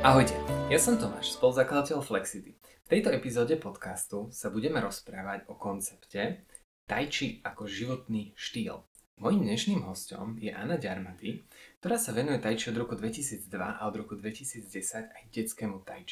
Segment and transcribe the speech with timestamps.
[0.00, 0.32] Ahojte,
[0.72, 2.56] ja som Tomáš, spoluzakladateľ Flexity.
[2.56, 6.48] V tejto epizóde podcastu sa budeme rozprávať o koncepte
[6.88, 8.80] Tai Chi ako životný štýl.
[9.20, 11.44] Mojím dnešným hostom je Anna Ďarmaty,
[11.84, 14.72] ktorá sa venuje Tai od roku 2002 a od roku 2010
[15.12, 16.08] aj detskému Tai.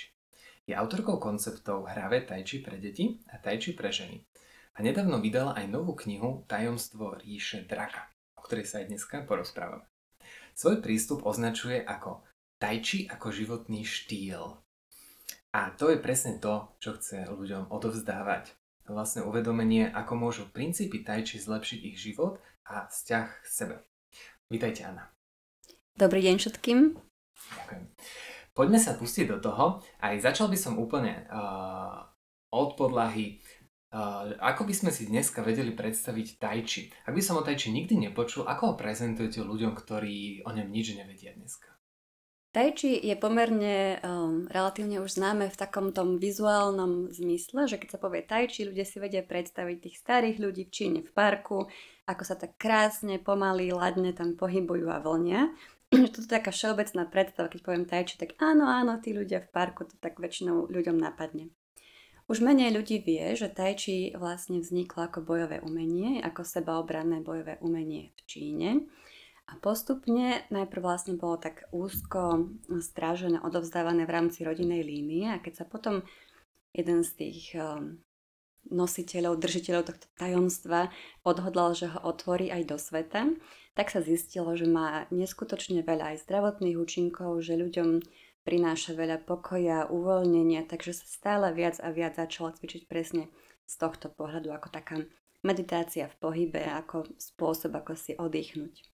[0.69, 4.21] Je autorkou konceptov hravé Tai pre deti a Tai Chi pre ženy.
[4.77, 9.89] A nedávno vydala aj novú knihu Tajomstvo ríše draka, o ktorej sa aj dneska porozprávame.
[10.53, 12.28] Svoj prístup označuje ako
[12.59, 14.59] Tai Chi ako životný štýl.
[15.55, 18.51] A to je presne to, čo chce ľuďom odovzdávať.
[18.91, 23.77] Vlastne uvedomenie, ako môžu princípy Tai Chi zlepšiť ich život a vzťah k sebe.
[24.51, 25.07] Vítajte, Anna.
[25.95, 26.99] Dobrý deň všetkým.
[27.39, 27.85] Ďakujem.
[28.59, 29.79] Poďme sa pustiť do toho.
[30.03, 32.11] Aj začal by som úplne uh,
[32.51, 33.39] od podlahy.
[33.95, 36.91] Uh, ako by sme si dneska vedeli predstaviť Tai Chi?
[37.07, 40.67] Ak by som o Tai Chi nikdy nepočul, ako ho prezentujete ľuďom, ktorí o ňom
[40.75, 41.78] nič nevedia dneska?
[42.49, 47.89] Tai Chi je pomerne um, relatívne už známe v takom tom vizuálnom zmysle, že keď
[47.93, 51.69] sa povie Tai Chi, ľudia si vedia predstaviť tých starých ľudí v Číne v parku,
[52.09, 55.53] ako sa tak krásne, pomaly, ladne tam pohybujú a vlnia.
[55.93, 59.53] Toto je taká všeobecná predstava, keď poviem Tai Chi, tak áno, áno, tí ľudia v
[59.53, 61.53] parku, to tak väčšinou ľuďom napadne.
[62.33, 67.61] Už menej ľudí vie, že Tai Chi vlastne vzniklo ako bojové umenie, ako sebaobranné bojové
[67.61, 68.71] umenie v Číne
[69.49, 75.65] a postupne najprv vlastne bolo tak úzko strážené, odovzdávané v rámci rodinej línie a keď
[75.65, 76.05] sa potom
[76.77, 77.97] jeden z tých um,
[78.69, 80.93] nositeľov, držiteľov tohto tajomstva
[81.25, 83.33] odhodlal, že ho otvorí aj do sveta,
[83.73, 88.05] tak sa zistilo, že má neskutočne veľa aj zdravotných účinkov, že ľuďom
[88.45, 93.33] prináša veľa pokoja, uvoľnenia, takže sa stále viac a viac začala cvičiť presne
[93.65, 94.97] z tohto pohľadu ako taká
[95.41, 98.98] meditácia v pohybe, ako spôsob, ako si oddychnúť.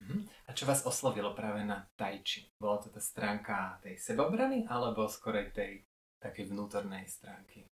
[0.00, 0.26] Mhm.
[0.48, 2.48] A čo vás oslovilo práve na Tai Chi?
[2.56, 5.84] Bola to tá stránka tej sebabrany alebo skorej tej
[6.20, 7.70] takej vnútornej stránky?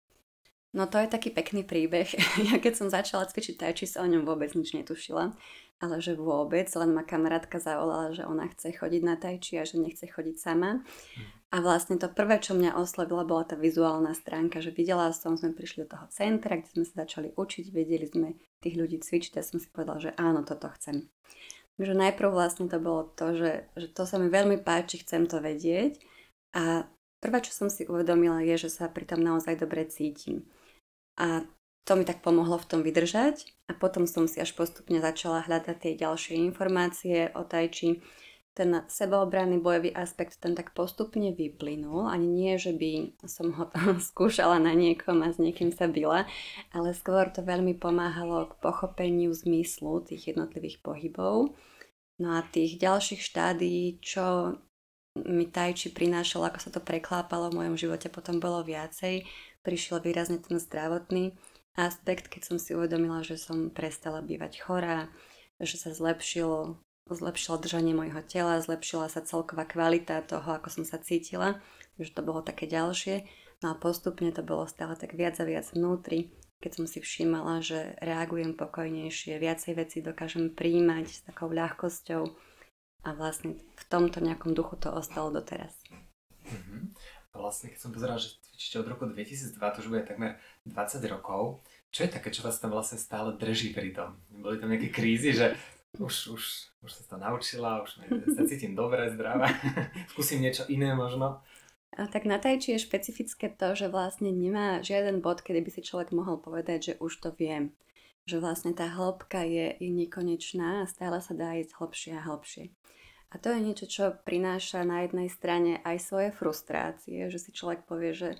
[0.70, 2.06] No to je taký pekný príbeh.
[2.50, 5.34] Ja keď som začala cvičiť tai chi, sa o ňom vôbec nič netušila.
[5.80, 9.64] Ale že vôbec, len ma kamarátka zavolala, že ona chce chodiť na tai chi a
[9.64, 10.84] že nechce chodiť sama.
[11.16, 11.40] Hm.
[11.50, 15.50] A vlastne to prvé, čo mňa oslovilo, bola tá vizuálna stránka, že videla som, sme
[15.50, 19.42] prišli do toho centra, kde sme sa začali učiť, vedeli sme tých ľudí cvičiť a
[19.42, 21.10] som si povedala, že áno, toto chcem.
[21.80, 25.40] Takže najprv vlastne to bolo to, že, že to sa mi veľmi páči, chcem to
[25.40, 25.96] vedieť.
[26.52, 26.84] A
[27.24, 30.44] prvé, čo som si uvedomila, je, že sa pri tom naozaj dobre cítim.
[31.16, 31.40] A
[31.88, 33.48] to mi tak pomohlo v tom vydržať.
[33.64, 38.04] A potom som si až postupne začala hľadať tie ďalšie informácie o tajči.
[38.50, 42.10] Ten sebaobranný bojový aspekt ten tak postupne vyplynul.
[42.10, 46.26] Ani nie, že by som ho tam skúšala na niekom a s niekým sa byla,
[46.74, 51.54] ale skôr to veľmi pomáhalo k pochopeniu zmyslu tých jednotlivých pohybov
[52.20, 54.54] No a tých ďalších štádií, čo
[55.24, 59.24] mi Tai Chi prinášalo, ako sa to preklápalo v mojom živote, potom bolo viacej.
[59.64, 61.32] Prišiel výrazne ten zdravotný
[61.80, 65.08] aspekt, keď som si uvedomila, že som prestala bývať chorá,
[65.56, 66.76] že sa zlepšilo,
[67.14, 71.58] zlepšilo držanie mojho tela, zlepšila sa celková kvalita toho, ako som sa cítila,
[72.00, 73.26] že to bolo také ďalšie.
[73.60, 77.64] No a postupne to bolo stále tak viac a viac vnútri keď som si všímala,
[77.64, 82.22] že reagujem pokojnejšie, viacej veci dokážem príjmať s takou ľahkosťou
[83.00, 85.72] a vlastne v tomto nejakom duchu to ostalo doteraz.
[86.44, 86.80] Mm-hmm.
[87.32, 90.36] Vlastne keď som pozeral, že cvičíte od roku 2002, to už bude takmer
[90.68, 94.20] 20 rokov, čo je také, čo vás tam vlastne stále drží pri tom?
[94.28, 95.56] Boli tam nejaké krízy, že
[95.98, 96.42] už, už,
[96.86, 97.98] už sa to naučila, už
[98.36, 99.50] sa cítim dobre, zdravá,
[100.14, 101.42] skúsim niečo iné možno.
[101.98, 105.82] A tak na tajči je špecifické to, že vlastne nemá žiaden bod, kedy by si
[105.82, 107.74] človek mohol povedať, že už to viem.
[108.30, 112.70] Že vlastne tá hĺbka je, je nekonečná a stále sa dá ísť hlbšie a hlbšie.
[113.30, 117.86] A to je niečo, čo prináša na jednej strane aj svoje frustrácie, že si človek
[117.86, 118.30] povie, že,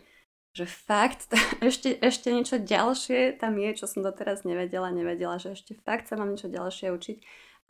[0.52, 1.30] že fakt,
[1.62, 6.18] ešte, ešte niečo ďalšie tam je, čo som doteraz nevedela, nevedela, že ešte fakt sa
[6.18, 7.18] mám niečo ďalšie učiť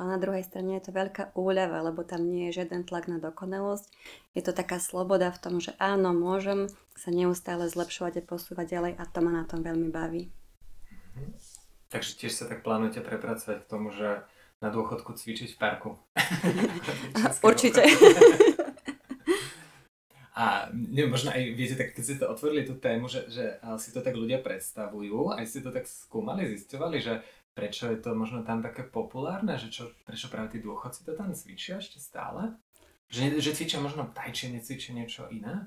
[0.01, 3.21] a na druhej strane je to veľká úľava, lebo tam nie je žiaden tlak na
[3.21, 3.93] dokonalosť.
[4.33, 8.93] Je to taká sloboda v tom, že áno, môžem sa neustále zlepšovať a posúvať ďalej
[8.97, 10.33] a to ma na tom veľmi baví.
[11.21, 11.37] Mhm.
[11.93, 14.25] Takže tiež sa tak plánujete prepracovať k tomu, že
[14.65, 15.91] na dôchodku cvičiť v parku.
[17.45, 17.85] Určite.
[20.39, 23.91] A neviem, možno aj viete, tak keď ste to otvorili tú tému, že, že si
[23.91, 28.47] to tak ľudia predstavujú, aj ste to tak skúmali, zisťovali, že prečo je to možno
[28.47, 32.55] tam také populárne, že čo, prečo práve tí dôchodci to tam cvičia ešte stále?
[33.11, 35.67] Že, že cvičia možno tajčie, necvičia niečo iné?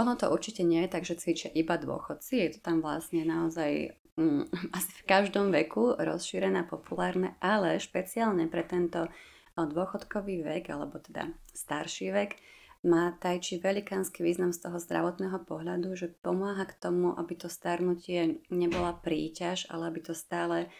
[0.00, 2.40] Ono to určite nie je tak, že cvičia iba dôchodci.
[2.40, 8.64] Je to tam vlastne naozaj mm, asi v každom veku rozšírené populárne, ale špeciálne pre
[8.64, 9.12] tento
[9.58, 12.38] dôchodkový vek, alebo teda starší vek,
[12.86, 17.50] má tai chi velikánsky význam z toho zdravotného pohľadu, že pomáha k tomu, aby to
[17.50, 20.70] starnutie nebola príťaž, ale aby to stále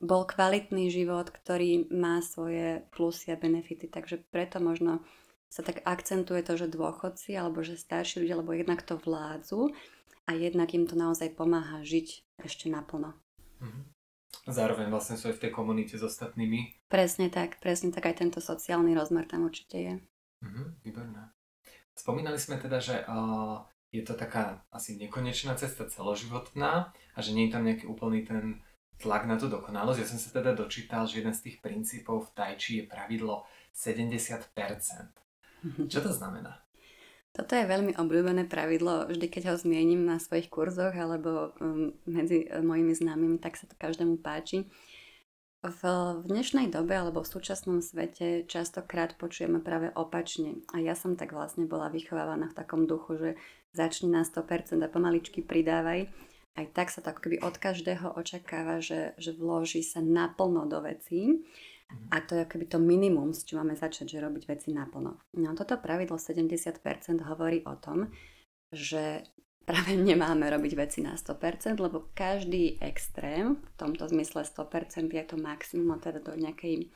[0.00, 3.88] bol kvalitný život, ktorý má svoje plusy a benefity.
[3.88, 5.04] Takže preto možno
[5.52, 9.72] sa tak akcentuje to, že dôchodci alebo že starší ľudia, alebo jednak to vládzu
[10.28, 13.16] a jednak im to naozaj pomáha žiť ešte naplno.
[13.60, 13.80] Mhm.
[14.48, 16.88] Zároveň vlastne sú aj v tej komunite s ostatnými.
[16.88, 19.94] Presne tak, presne tak aj tento sociálny rozmer tam určite je.
[20.40, 21.32] Mhm, výborné.
[21.92, 23.60] Spomínali sme teda, že uh,
[23.92, 28.64] je to taká asi nekonečná cesta celoživotná a že nie je tam nejaký úplný ten
[29.00, 30.00] tlak na tú dokonalosť.
[30.00, 33.44] Ja som sa teda dočítal, že jeden z tých princípov v Tai Chi je pravidlo
[33.72, 34.52] 70%.
[35.92, 36.60] Čo to znamená?
[37.30, 42.50] Toto je veľmi obľúbené pravidlo, vždy keď ho zmienim na svojich kurzoch alebo um, medzi
[42.50, 44.66] uh, mojimi známymi, tak sa to každému páči.
[45.60, 45.84] V,
[46.24, 50.64] dnešnej dobe alebo v súčasnom svete častokrát počujeme práve opačne.
[50.72, 53.30] A ja som tak vlastne bola vychovávaná v takom duchu, že
[53.76, 56.08] začni na 100% a pomaličky pridávaj.
[56.56, 61.44] Aj tak sa to keby od každého očakáva, že, že vloží sa naplno do vecí.
[62.08, 65.20] A to je akoby to minimum, s čím máme začať, že robiť veci naplno.
[65.36, 66.80] No toto pravidlo 70%
[67.20, 68.08] hovorí o tom,
[68.72, 69.28] že
[69.64, 75.36] práve nemáme robiť veci na 100%, lebo každý extrém, v tomto zmysle 100% je to
[75.38, 76.90] maximum, teda do nejakej,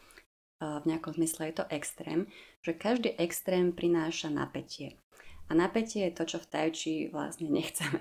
[0.60, 2.26] v nejakom zmysle je to extrém,
[2.64, 4.96] že každý extrém prináša napätie.
[5.48, 8.00] A napätie je to, čo v tajči vlastne nechceme.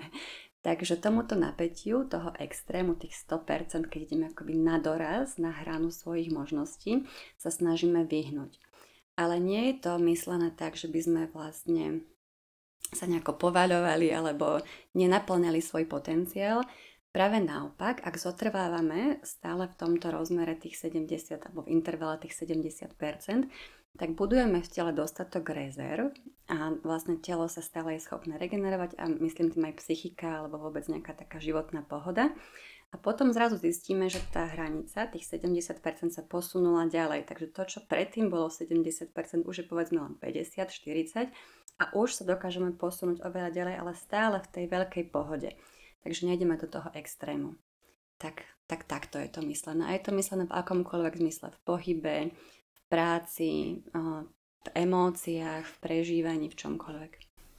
[0.64, 6.32] Takže tomuto napätiu, toho extrému, tých 100%, keď ideme akoby na doraz, na hranu svojich
[6.32, 7.04] možností,
[7.36, 8.56] sa snažíme vyhnúť.
[9.12, 12.08] Ale nie je to myslené tak, že by sme vlastne
[12.94, 14.62] sa nejako povaľovali alebo
[14.94, 16.64] nenaplňali svoj potenciál.
[17.14, 22.90] Práve naopak, ak zotrvávame stále v tomto rozmere tých 70 alebo v intervale tých 70%,
[23.94, 26.10] tak budujeme v tele dostatok rezerv
[26.50, 30.82] a vlastne telo sa stále je schopné regenerovať a myslím tým aj psychika alebo vôbec
[30.90, 32.34] nejaká taká životná pohoda.
[32.90, 37.26] A potom zrazu zistíme, že tá hranica, tých 70% sa posunula ďalej.
[37.26, 39.10] Takže to, čo predtým bolo 70%,
[39.42, 41.30] už je povedzme len 50, 40
[41.80, 45.50] a už sa dokážeme posunúť oveľa ďalej, ale stále v tej veľkej pohode.
[46.06, 47.58] Takže nejdeme do toho extrému.
[48.20, 49.88] Tak, tak takto je to myslené.
[49.88, 51.50] A je to myslené v akomkoľvek zmysle.
[51.50, 52.16] V pohybe,
[52.86, 53.82] práci,
[54.64, 57.12] v emóciách, v prežívaní, v čomkoľvek.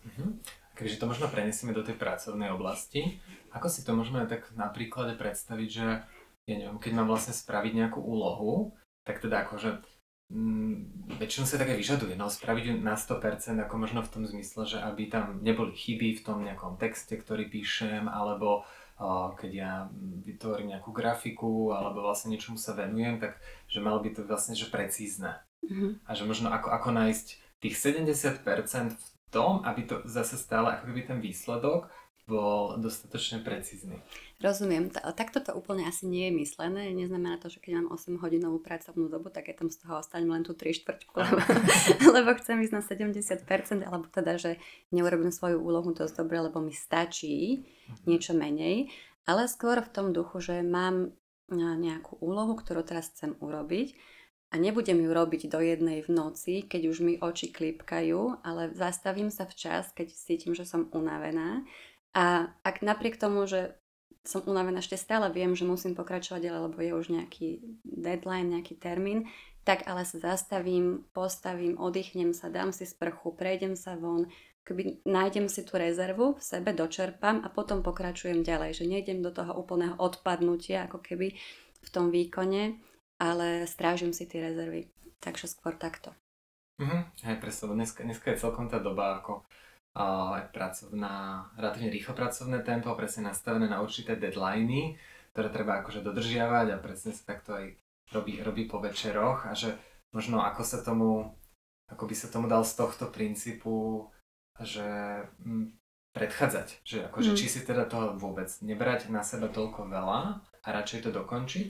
[0.06, 0.30] Uh-huh.
[0.76, 3.20] Keďže to možno prenesieme do tej pracovnej oblasti,
[3.52, 5.88] ako si to môžeme tak na príklade predstaviť, že
[6.46, 8.76] ja neviem, keď mám vlastne spraviť nejakú úlohu,
[9.08, 9.82] tak teda akože
[10.32, 14.78] mm, väčšinou sa také vyžaduje, no spraviť na 100%, ako možno v tom zmysle, že
[14.82, 18.66] aby tam neboli chyby v tom nejakom texte, ktorý píšem, alebo
[19.36, 19.74] keď ja
[20.24, 24.72] vytvorím nejakú grafiku alebo vlastne niečomu sa venujem, tak že malo by to vlastne že
[24.72, 25.44] precízne.
[25.68, 26.08] Mm-hmm.
[26.08, 27.28] A že možno ako, ako nájsť
[27.60, 31.92] tých 70% v tom, aby to zase stále ako keby ten výsledok
[32.26, 34.02] bol dostatočne precízny.
[34.42, 34.90] Rozumiem.
[34.92, 36.90] Takto to úplne asi nie je myslené.
[36.90, 40.34] Neznamená to, že keď mám 8 hodinovú pracovnú dobu, tak ja tam z toho ostanem
[40.34, 41.42] len tú 3 štvrťku, lebo,
[42.18, 44.58] lebo chcem ísť na 70%, alebo teda, že
[44.90, 47.96] neurobím svoju úlohu dosť dobre, lebo mi stačí mhm.
[48.10, 48.90] niečo menej.
[49.26, 51.14] Ale skôr v tom duchu, že mám
[51.54, 53.94] nejakú úlohu, ktorú teraz chcem urobiť
[54.54, 59.30] a nebudem ju robiť do jednej v noci, keď už mi oči klipkajú, ale zastavím
[59.34, 61.66] sa včas, keď cítim, že som unavená
[62.16, 63.76] a ak napriek tomu, že
[64.26, 67.48] som unavená, ešte stále viem, že musím pokračovať ďalej, lebo je už nejaký
[67.86, 69.30] deadline, nejaký termín,
[69.68, 74.26] tak ale sa zastavím, postavím, oddychnem sa, dám si sprchu, prejdem sa von,
[74.66, 79.30] keby nájdem si tú rezervu v sebe, dočerpám a potom pokračujem ďalej, že nejdem do
[79.30, 81.38] toho úplného odpadnutia, ako keby
[81.86, 82.82] v tom výkone,
[83.22, 84.90] ale strážim si tie rezervy.
[85.22, 86.18] Takže skôr takto.
[86.82, 89.46] Mhm, aj presne, dneska, dneska je celkom tá doba, ako
[89.96, 95.00] aj pracovná, relatívne rýchlo pracovné tempo, presne nastavené na určité deadliny,
[95.32, 97.80] ktoré treba akože dodržiavať a presne sa takto aj
[98.12, 99.72] robí, robí po večeroch a že
[100.12, 101.32] možno ako sa tomu,
[101.88, 104.08] ako by sa tomu dal z tohto princípu,
[104.60, 104.84] že
[105.44, 105.76] hm,
[106.16, 107.38] predchádzať, že akože mm.
[107.40, 111.70] či si teda toho vôbec nebrať na seba toľko veľa a radšej to dokončiť,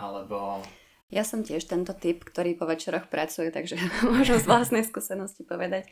[0.00, 0.64] alebo...
[1.10, 3.76] Ja som tiež tento typ, ktorý po večeroch pracuje, takže
[4.12, 5.84] môžem z vlastnej skúsenosti povedať,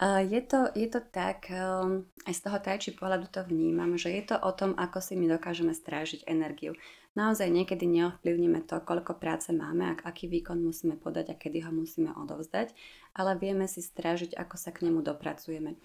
[0.00, 4.32] je to, je to tak, ehm, aj z toho tajči pohľadu to vnímam, že je
[4.32, 6.72] to o tom, ako si my dokážeme strážiť energiu.
[7.12, 11.72] Naozaj niekedy neovplyvníme to, koľko práce máme, ak, aký výkon musíme podať a kedy ho
[11.74, 12.72] musíme odovzdať,
[13.12, 15.76] ale vieme si strážiť, ako sa k nemu dopracujeme.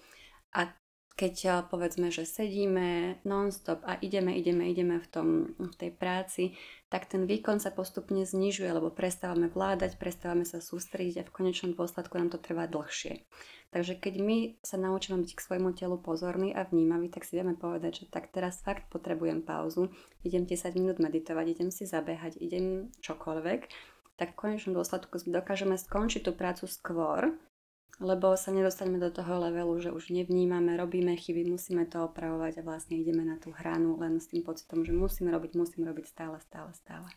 [0.56, 0.72] A
[1.16, 6.52] keď eh, povedzme, že sedíme non-stop a ideme, ideme, ideme v, tom, v tej práci,
[6.92, 11.72] tak ten výkon sa postupne znižuje, lebo prestávame vládať, prestávame sa sústrediť a v konečnom
[11.72, 13.24] dôsledku nám to trvá dlhšie.
[13.74, 17.58] Takže keď my sa naučíme byť k svojmu telu pozorný a vnímavý, tak si vieme
[17.58, 19.90] povedať, že tak teraz fakt potrebujem pauzu,
[20.22, 23.60] idem 10 minút meditovať, idem si zabehať, idem čokoľvek,
[24.16, 27.36] tak v konečnom dôsledku dokážeme skončiť tú prácu skôr,
[27.96, 32.66] lebo sa nedostaneme do toho levelu, že už nevnímame, robíme chyby, musíme to opravovať a
[32.66, 36.36] vlastne ideme na tú hranu len s tým pocitom, že musím robiť, musím robiť stále,
[36.44, 37.08] stále, stále.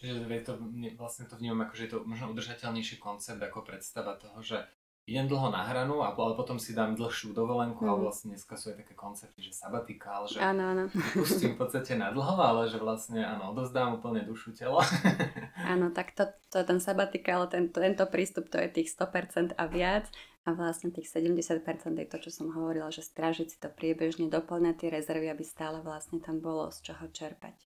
[0.00, 0.56] Čiže to,
[0.96, 4.64] vlastne to vnímam ako, že je to možno udržateľnejší koncept ako predstava toho, že
[5.10, 7.88] idem dlho na hranu, ale potom si dám dlhšiu dovolenku, mm.
[7.90, 10.84] ale vlastne dneska sú aj také koncepty, že sabatikál, že áno, áno.
[11.18, 14.78] pustím v podstate na dlho, ale že vlastne áno, odozdám úplne dušu telo.
[15.74, 20.06] áno, tak to, to ten sabatikál, ten, tento prístup, to je tých 100% a viac
[20.46, 21.66] a vlastne tých 70%
[21.98, 25.82] je to, čo som hovorila, že strážiť si to priebežne, doplňať tie rezervy, aby stále
[25.82, 27.58] vlastne tam bolo z čoho čerpať.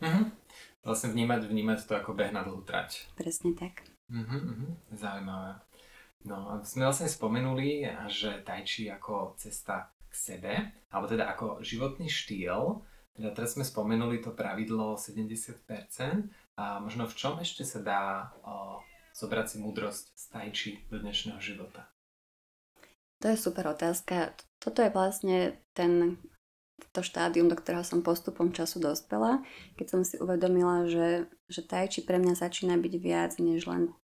[0.00, 0.24] Mm-hmm.
[0.80, 3.08] Vlastne vnímať, vnímať to ako beh na dlhú trať.
[3.16, 3.84] Presne tak.
[4.08, 5.60] Mm-hmm, zaujímavé.
[6.24, 10.52] No sme vlastne spomenuli, že tai ako cesta k sebe,
[10.88, 12.80] alebo teda ako životný štýl,
[13.16, 15.64] teda teraz sme spomenuli to pravidlo 70%
[16.60, 18.02] a možno v čom ešte sa dá
[18.44, 18.80] o,
[19.16, 20.48] zobrať si múdrosť z tai
[20.92, 21.88] do dnešného života?
[23.24, 24.36] To je super otázka.
[24.60, 26.20] Toto je vlastne ten,
[26.92, 29.40] to štádium, do ktorého som postupom času dospela,
[29.80, 33.96] keď som si uvedomila, že, že tai pre mňa začína byť viac než len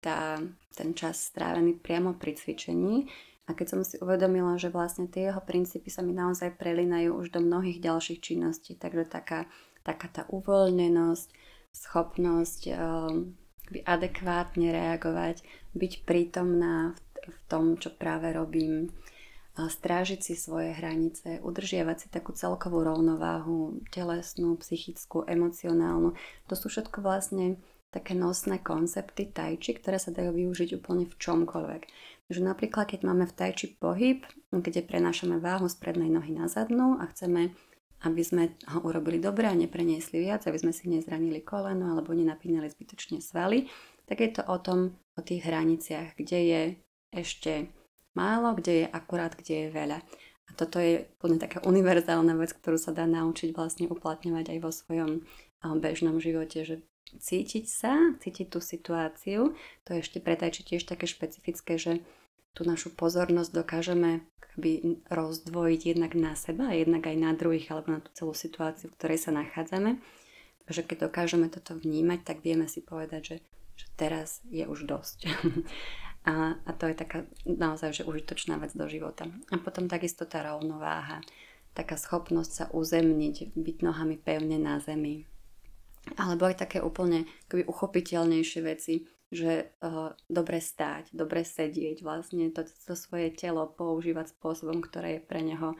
[0.00, 0.40] tá,
[0.74, 3.06] ten čas strávený priamo pri cvičení.
[3.48, 7.34] A keď som si uvedomila, že vlastne tie jeho princípy sa mi naozaj prelinajú už
[7.34, 9.50] do mnohých ďalších činností, takže taká,
[9.82, 11.28] taká tá uvoľnenosť,
[11.74, 13.34] schopnosť um,
[13.86, 15.42] adekvátne reagovať,
[15.74, 18.90] byť prítomná v, v tom, čo práve robím,
[19.58, 26.14] strážiť si svoje hranice, udržiavať si takú celkovú rovnováhu, telesnú, psychickú, emocionálnu.
[26.48, 27.58] To sú všetko vlastne
[27.90, 31.82] také nosné koncepty tajči, ktoré sa dajú využiť úplne v čomkoľvek.
[32.30, 34.22] Takže napríklad, keď máme v tajči pohyb,
[34.54, 37.50] kde prenášame váhu z prednej nohy na zadnú a chceme,
[38.06, 42.70] aby sme ho urobili dobre a nepreniesli viac, aby sme si nezranili koleno alebo nenapínali
[42.70, 43.66] zbytočne svaly,
[44.06, 46.62] tak je to o tom, o tých hraniciach, kde je
[47.12, 47.68] ešte
[48.14, 49.98] málo, kde je akurát, kde je veľa.
[50.48, 54.70] A toto je úplne taká univerzálna vec, ktorú sa dá naučiť vlastne uplatňovať aj vo
[54.74, 55.10] svojom
[55.78, 56.74] bežnom živote, že
[57.18, 59.56] cítiť sa, cítiť tú situáciu.
[59.86, 62.04] To je ešte pre tajči tiež také špecifické, že
[62.54, 67.94] tú našu pozornosť dokážeme akoby rozdvojiť jednak na seba a jednak aj na druhých alebo
[67.94, 70.02] na tú celú situáciu, v ktorej sa nachádzame.
[70.66, 73.36] Takže keď dokážeme toto vnímať, tak vieme si povedať, že,
[73.78, 75.30] že teraz je už dosť.
[76.30, 79.30] a, a to je taká naozaj že užitočná vec do života.
[79.54, 81.22] A potom takisto tá rovnováha,
[81.70, 85.29] taká schopnosť sa uzemniť, byť nohami pevne na zemi,
[86.16, 92.66] alebo aj také úplne akoby uchopiteľnejšie veci, že uh, dobre stáť, dobre sedieť, vlastne to,
[92.66, 95.78] to svoje telo používať spôsobom, ktoré je pre neho,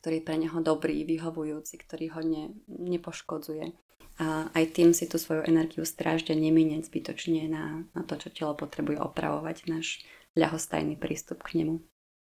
[0.00, 3.76] ktorý je pre neho dobrý, vyhovujúci, ktorý ho ne, nepoškodzuje.
[4.20, 8.52] A aj tým si tú svoju energiu strážde nemíňať zbytočne na, na to, čo telo
[8.56, 10.04] potrebuje opravovať, náš
[10.36, 11.80] ľahostajný prístup k nemu.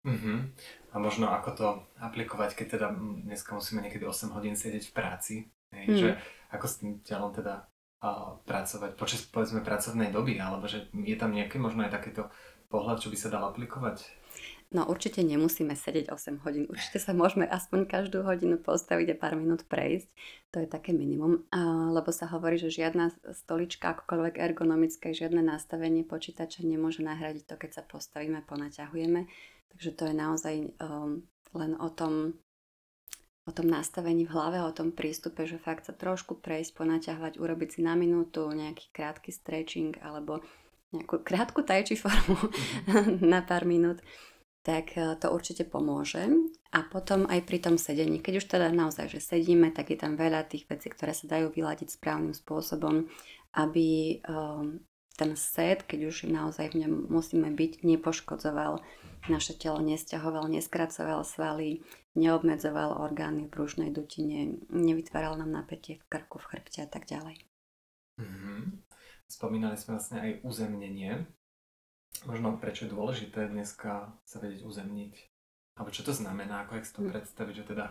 [0.03, 0.39] Uh-huh.
[0.91, 1.67] A možno ako to
[2.03, 2.87] aplikovať, keď teda
[3.23, 5.35] dneska musíme niekedy 8 hodín sedieť v práci,
[5.73, 5.99] hej, hmm.
[5.99, 6.09] že
[6.53, 7.65] ako s tým telom teda
[8.03, 12.29] a, pracovať počas povedzme pracovnej doby, alebo že je tam nejaký možno aj takéto
[12.69, 14.05] pohľad, čo by sa dal aplikovať?
[14.73, 19.37] No určite nemusíme sedieť 8 hodín, určite sa môžeme aspoň každú hodinu postaviť a pár
[19.37, 20.09] minút prejsť,
[20.49, 21.45] to je také minimum,
[21.93, 27.71] lebo sa hovorí, že žiadna stolička, akokoľvek ergonomické, žiadne nastavenie počítača nemôže nahradiť to, keď
[27.77, 29.29] sa postavíme, ponaťahujeme,
[29.77, 31.21] takže to je naozaj um,
[31.53, 32.41] len o tom
[33.43, 37.69] o tom nastavení v hlave, o tom prístupe, že fakt sa trošku prejsť, ponaťahovať, urobiť
[37.75, 40.39] si na minútu nejaký krátky stretching alebo
[40.95, 42.37] nejakú krátku tajči formu
[42.87, 43.25] mhm.
[43.33, 43.99] na pár minút,
[44.63, 46.23] tak e, to určite pomôže.
[46.71, 50.15] A potom aj pri tom sedení, keď už teda naozaj, že sedíme, tak je tam
[50.15, 53.05] veľa tých vecí, ktoré sa dajú vyladiť správnym spôsobom,
[53.53, 54.81] aby um,
[55.13, 58.81] ten set, keď už naozaj v ňom musíme byť, nepoškodzoval
[59.29, 66.37] naše telo, nesťahoval, neskracoval svaly, neobmedzoval orgány v brúšnej dutine, nevytváral nám napätie v krku,
[66.41, 67.41] v chrbte a tak ďalej.
[68.21, 68.59] Mm-hmm.
[69.29, 71.25] Spomínali sme vlastne aj uzemnenie.
[72.29, 75.13] Možno prečo je dôležité dneska sa vedieť uzemniť?
[75.73, 77.09] Alebo čo to znamená, ako si to hm.
[77.09, 77.85] predstaviť, že teda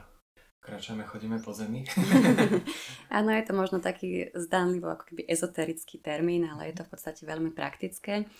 [0.62, 1.82] kráčame, chodíme po zemi?
[3.18, 7.26] Áno, je to možno taký zdánlivo ako keby ezoterický termín, ale je to v podstate
[7.26, 8.30] veľmi praktické.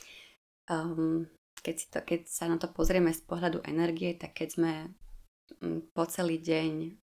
[0.71, 1.27] Um,
[1.59, 4.73] keď, si to, keď sa na to pozrieme z pohľadu energie, tak keď sme
[5.93, 6.97] po celý deň,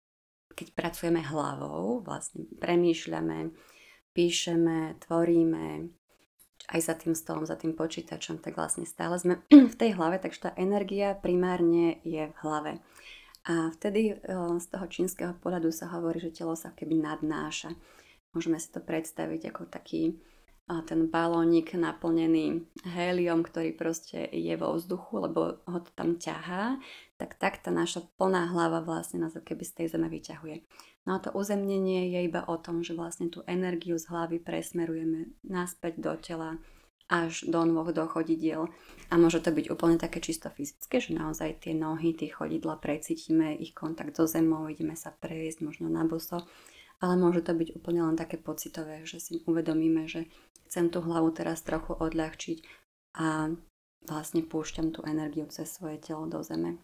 [0.56, 3.54] keď pracujeme hlavou, vlastne premýšľame,
[4.14, 5.90] píšeme, tvoríme,
[6.70, 9.42] aj za tým stolom, za tým počítačom, tak vlastne stále sme
[9.74, 12.84] v tej hlave, takže tá energia primárne je v hlave.
[13.48, 14.20] A vtedy
[14.60, 17.74] z toho čínskeho pohľadu sa hovorí, že telo sa keby nadnáša.
[18.36, 20.22] Môžeme si to predstaviť ako taký
[20.86, 26.78] ten balónik naplnený héliom, ktorý proste je vo vzduchu, lebo ho to tam ťahá,
[27.18, 30.62] tak tak tá naša plná hlava vlastne nás keby z tej zeme vyťahuje.
[31.10, 35.34] No a to uzemnenie je iba o tom, že vlastne tú energiu z hlavy presmerujeme
[35.42, 36.62] naspäť do tela,
[37.10, 38.70] až do nôh, do chodidiel.
[39.10, 43.58] A môže to byť úplne také čisto fyzické, že naozaj tie nohy, tie chodidla precítime,
[43.58, 46.46] ich kontakt so zemou, ideme sa prejsť možno na boso.
[47.00, 50.30] Ale môže to byť úplne len také pocitové, že si uvedomíme, že
[50.70, 52.62] chcem tú hlavu teraz trochu odľahčiť
[53.18, 53.50] a
[54.06, 56.80] vlastne púšťam tú energiu cez svoje telo do zeme.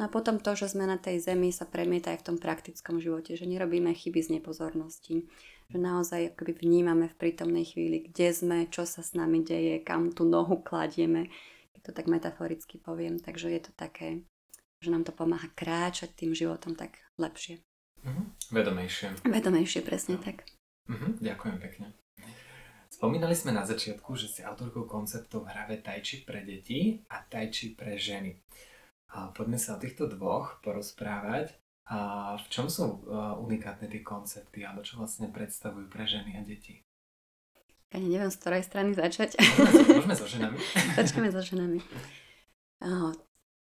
[0.00, 2.98] No a potom to, že sme na tej zemi sa premieta aj v tom praktickom
[2.98, 5.28] živote, že nerobíme chyby z nepozornosti,
[5.70, 10.10] že naozaj akoby vnímame v prítomnej chvíli, kde sme, čo sa s nami deje, kam
[10.10, 11.30] tú nohu kladieme,
[11.76, 13.22] keď to tak metaforicky poviem.
[13.22, 14.26] Takže je to také,
[14.82, 17.62] že nám to pomáha kráčať tým životom tak lepšie.
[18.02, 18.26] Mm-hmm.
[18.50, 19.06] Vedomejšie.
[19.24, 20.22] Vedomejšie, presne no.
[20.26, 20.42] tak.
[20.90, 21.10] Mm-hmm.
[21.22, 21.86] Ďakujem pekne.
[23.04, 28.00] Spomínali sme na začiatku, že si autorkou konceptov hravé tajči pre deti a tajči pre
[28.00, 28.32] ženy.
[29.12, 31.52] A poďme sa o týchto dvoch porozprávať.
[31.84, 36.48] A v čom sú uh, unikátne tie koncepty, alebo čo vlastne predstavujú pre ženy a
[36.48, 36.80] deti?
[37.92, 39.36] Ja neviem, z ktorej strany začať.
[39.36, 40.56] Môžeme, so ženami.
[40.96, 41.84] Začneme so ženami.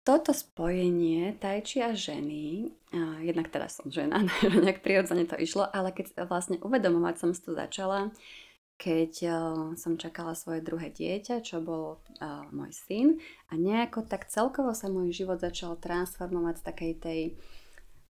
[0.03, 2.75] Toto spojenie tajči a ženy,
[3.23, 4.27] jednak teda som žena,
[4.67, 8.11] nejak prirodzene to išlo, ale keď vlastne uvedomovať som si to začala,
[8.79, 9.35] keď uh,
[9.75, 13.19] som čakala svoje druhé dieťa, čo bol uh, môj syn
[13.51, 17.21] a nejako tak celkovo sa môj život začal transformovať z takej tej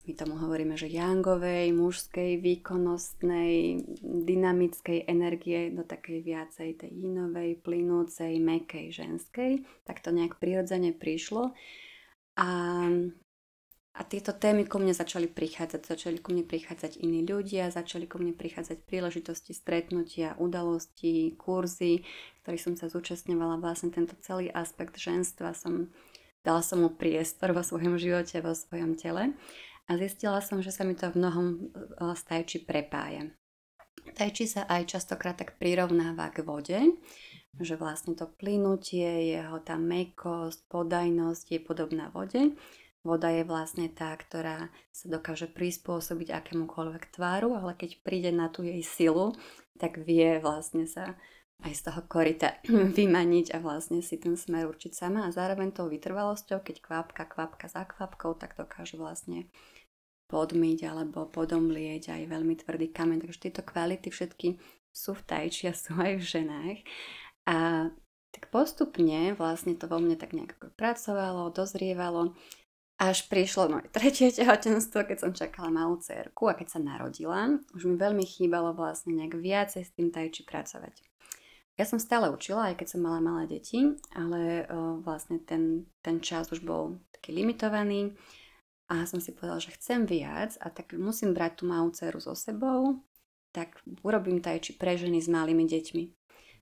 [0.06, 8.38] my tomu hovoríme, že jangovej, mužskej, výkonnostnej, dynamickej energie do takej viacej tej inovej, plynúcej,
[8.38, 9.66] mekej, ženskej.
[9.82, 11.58] Tak to nejak prirodzene prišlo.
[12.38, 12.50] A,
[13.96, 15.80] a tieto témy ku mne začali prichádzať.
[15.88, 22.04] Začali ku mne prichádzať iní ľudia, začali ku mne prichádzať príležitosti, stretnutia, udalosti, kurzy,
[22.44, 23.56] ktorých som sa zúčastňovala.
[23.56, 25.88] Vlastne tento celý aspekt ženstva som
[26.44, 29.32] dala som mu priestor vo svojom živote, vo svojom tele.
[29.88, 31.46] A zistila som, že sa mi to v mnohom
[31.96, 33.32] s e, tajči prepája.
[34.12, 36.78] Tajči sa aj častokrát tak prirovnáva k vode,
[37.56, 42.52] že vlastne to plynutie, jeho tá mekosť, podajnosť je podobná vode.
[43.06, 48.66] Voda je vlastne tá, ktorá sa dokáže prispôsobiť akémukoľvek tváru, ale keď príde na tú
[48.66, 49.30] jej silu,
[49.78, 51.14] tak vie vlastne sa
[51.62, 52.58] aj z toho korita
[52.98, 57.70] vymaniť a vlastne si ten smer určiť sama a zároveň tou vytrvalosťou, keď kvapka, kvapka
[57.70, 59.46] za kvapkou, tak dokáže vlastne
[60.26, 63.22] podmyť alebo podomlieť aj veľmi tvrdý kameň.
[63.22, 64.58] Takže tieto kvality všetky
[64.90, 66.78] sú v tajči a sú aj v ženách.
[67.46, 67.56] A
[68.34, 72.34] tak postupne vlastne to vo mne tak nejak pracovalo, dozrievalo,
[72.96, 77.82] až prišlo moje tretie tehotenstvo, keď som čakala malú cerku a keď sa narodila, už
[77.88, 81.04] mi veľmi chýbalo vlastne nejak viacej s tým tajči pracovať.
[81.76, 83.84] Ja som stále učila, aj keď som mala malé deti,
[84.16, 88.16] ale o, vlastne ten, ten čas už bol taký limitovaný
[88.88, 92.32] a som si povedala, že chcem viac a tak musím brať tú malú dceru so
[92.32, 93.04] sebou,
[93.52, 96.15] tak urobím tajči pre ženy s malými deťmi.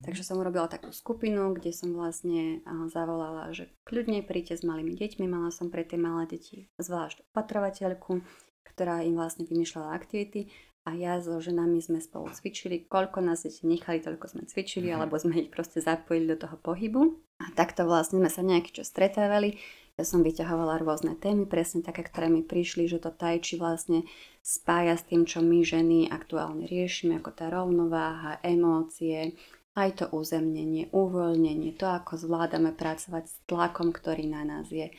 [0.04, 2.60] Takže som urobila takú skupinu, kde som vlastne
[2.92, 5.24] zavolala, že kľudne príďte s malými deťmi.
[5.24, 8.20] Mala som pre tie malé deti zvlášť opatrovateľku,
[8.68, 10.52] ktorá im vlastne vymýšľala aktivity
[10.84, 12.84] a ja so ženami sme spolu cvičili.
[12.84, 14.94] Koľko nás deti nechali, toľko sme cvičili, mhm.
[15.00, 17.16] alebo sme ich proste zapojili do toho pohybu.
[17.40, 19.58] A takto vlastne sme sa nejaký čas stretávali.
[19.94, 24.02] Ja som vyťahovala rôzne témy, presne také, ktoré mi prišli, že to tajči vlastne
[24.42, 29.38] spája s tým, čo my ženy aktuálne riešime, ako tá rovnováha, emócie,
[29.74, 34.94] aj to uzemnenie, uvoľnenie, to, ako zvládame pracovať s tlakom, ktorý na nás je,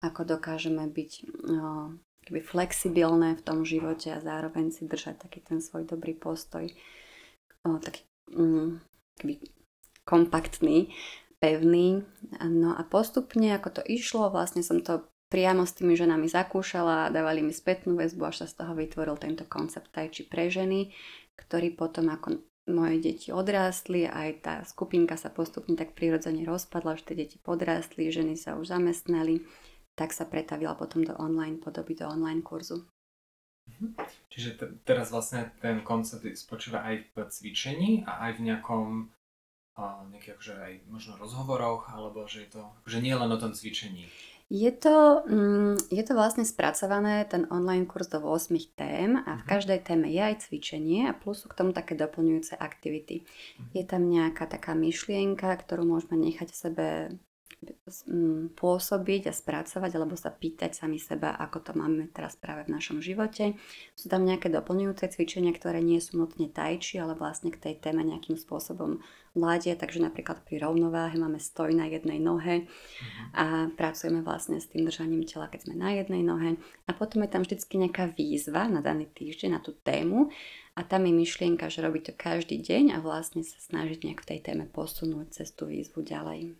[0.00, 1.12] ako dokážeme byť
[1.50, 1.98] no,
[2.30, 6.70] flexibilné v tom živote a zároveň si držať taký ten svoj dobrý postoj,
[7.66, 8.78] o, taký mm,
[9.18, 9.34] keby
[10.06, 10.94] kompaktný
[11.42, 12.06] pevný.
[12.38, 17.42] No a postupne, ako to išlo, vlastne som to priamo s tými ženami zakúšala, dávali
[17.42, 20.90] mi spätnú väzbu, až sa z toho vytvoril tento koncept tajči pre ženy,
[21.38, 27.12] ktorý potom ako moje deti odrástli, aj tá skupinka sa postupne tak prirodzene rozpadla, že
[27.12, 29.44] tie deti podrástli, ženy sa už zamestnali,
[29.98, 32.86] tak sa pretavila potom do online podoby, do online kurzu.
[33.68, 33.94] Mhm.
[34.32, 38.86] Čiže t- teraz vlastne ten koncept spočíva aj v cvičení a aj v nejakom
[40.12, 44.12] nejakých akože aj možno rozhovoroch, alebo že je to, že nie len o tom cvičení.
[44.50, 49.42] Je to, mm, je to vlastne spracované, ten online kurz do 8 tém a v
[49.46, 49.48] mhm.
[49.48, 53.22] každej téme je aj cvičenie a plus sú k tomu také doplňujúce aktivity.
[53.70, 56.86] Je tam nejaká taká myšlienka, ktorú môžeme nechať v sebe
[58.56, 63.04] pôsobiť a spracovať alebo sa pýtať sami seba, ako to máme teraz práve v našom
[63.04, 63.52] živote.
[63.92, 68.00] Sú tam nejaké doplňujúce cvičenia, ktoré nie sú nutne tajči, ale vlastne k tej téme
[68.00, 69.04] nejakým spôsobom
[69.36, 73.22] ladia, takže napríklad pri rovnováhe máme stoj na jednej nohe mhm.
[73.36, 73.44] a
[73.76, 76.56] pracujeme vlastne s tým držaním tela, keď sme na jednej nohe.
[76.88, 80.32] A potom je tam vždycky nejaká výzva na daný týždeň, na tú tému
[80.74, 84.28] a tam je myšlienka, že robí to každý deň a vlastne sa snažiť nejak v
[84.32, 86.56] tej téme posunúť cez tú výzvu ďalej.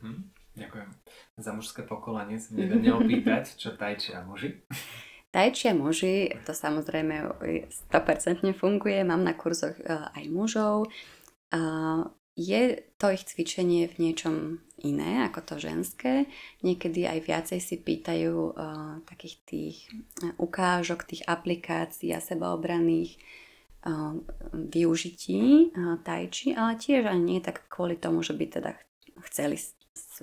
[0.00, 0.35] Hm.
[0.56, 0.88] Ďakujem.
[1.36, 4.64] Za mužské pokolenie sa neviem neopýtať, čo tajčia muži.
[5.28, 7.36] Tajčia muži, to samozrejme
[7.92, 10.88] 100% funguje, mám na kurzoch e, aj mužov.
[12.36, 12.62] Je
[12.96, 16.24] to ich cvičenie v niečom iné ako to ženské.
[16.64, 18.52] Niekedy aj viacej si pýtajú e,
[19.04, 23.20] takých tých e, ukážok, tých aplikácií a sebaobranných
[24.50, 25.70] využití
[26.02, 28.74] tajči, ale tiež ani nie tak kvôli tomu, že by teda
[29.30, 29.54] chceli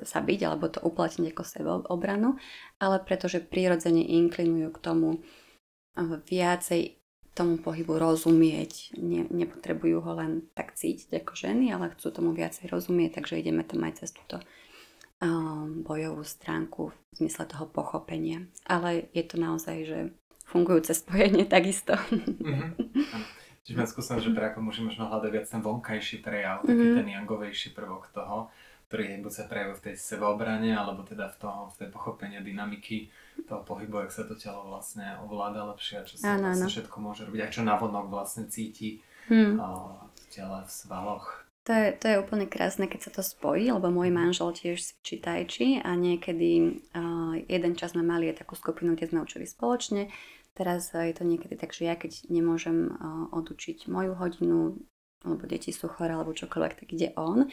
[0.05, 2.37] sa byť alebo to uplatniť ako sebeobranu,
[2.77, 8.93] ale pretože prirodzene inklinujú k tomu eh, viacej tomu pohybu rozumieť.
[9.01, 13.65] Ne, nepotrebujú ho len tak cítiť ako ženy, ale chcú tomu viacej rozumieť, takže ideme
[13.65, 14.37] tam aj cez túto
[15.17, 18.45] um, bojovú stránku v zmysle toho pochopenia.
[18.69, 19.99] Ale je to naozaj, že
[20.45, 21.97] fungujúce spojenie takisto.
[22.13, 22.69] Mm-hmm.
[23.65, 26.99] Čiže mám skúsenosť, že pre ako muži možno hľadať viac ten vonkajší prejav, taký mm-hmm.
[27.01, 28.53] ten jangovejší prvok toho,
[28.93, 33.09] ktorý buď sa prejavuje v tej sebaobrane, alebo teda v, toho, v tej pochopenie dynamiky
[33.49, 36.73] toho pohybu, ak sa to telo vlastne ovláda lepšie a čo sa ano, vlastne ano.
[36.77, 39.01] všetko môže robiť, a čo navonok vlastne cíti
[39.33, 39.57] hmm.
[40.13, 41.41] v tele, v svaloch.
[41.65, 45.17] To je, to je úplne krásne, keď sa to spojí, lebo môj manžel tiež cvičí
[45.17, 50.13] tajči a niekedy uh, jeden čas sme mali aj takú skupinu, kde sme učili spoločne.
[50.53, 54.77] Teraz je to niekedy tak, že ja keď nemôžem uh, odučiť moju hodinu,
[55.25, 57.49] alebo deti sú chore, alebo čokoľvek, tak ide on.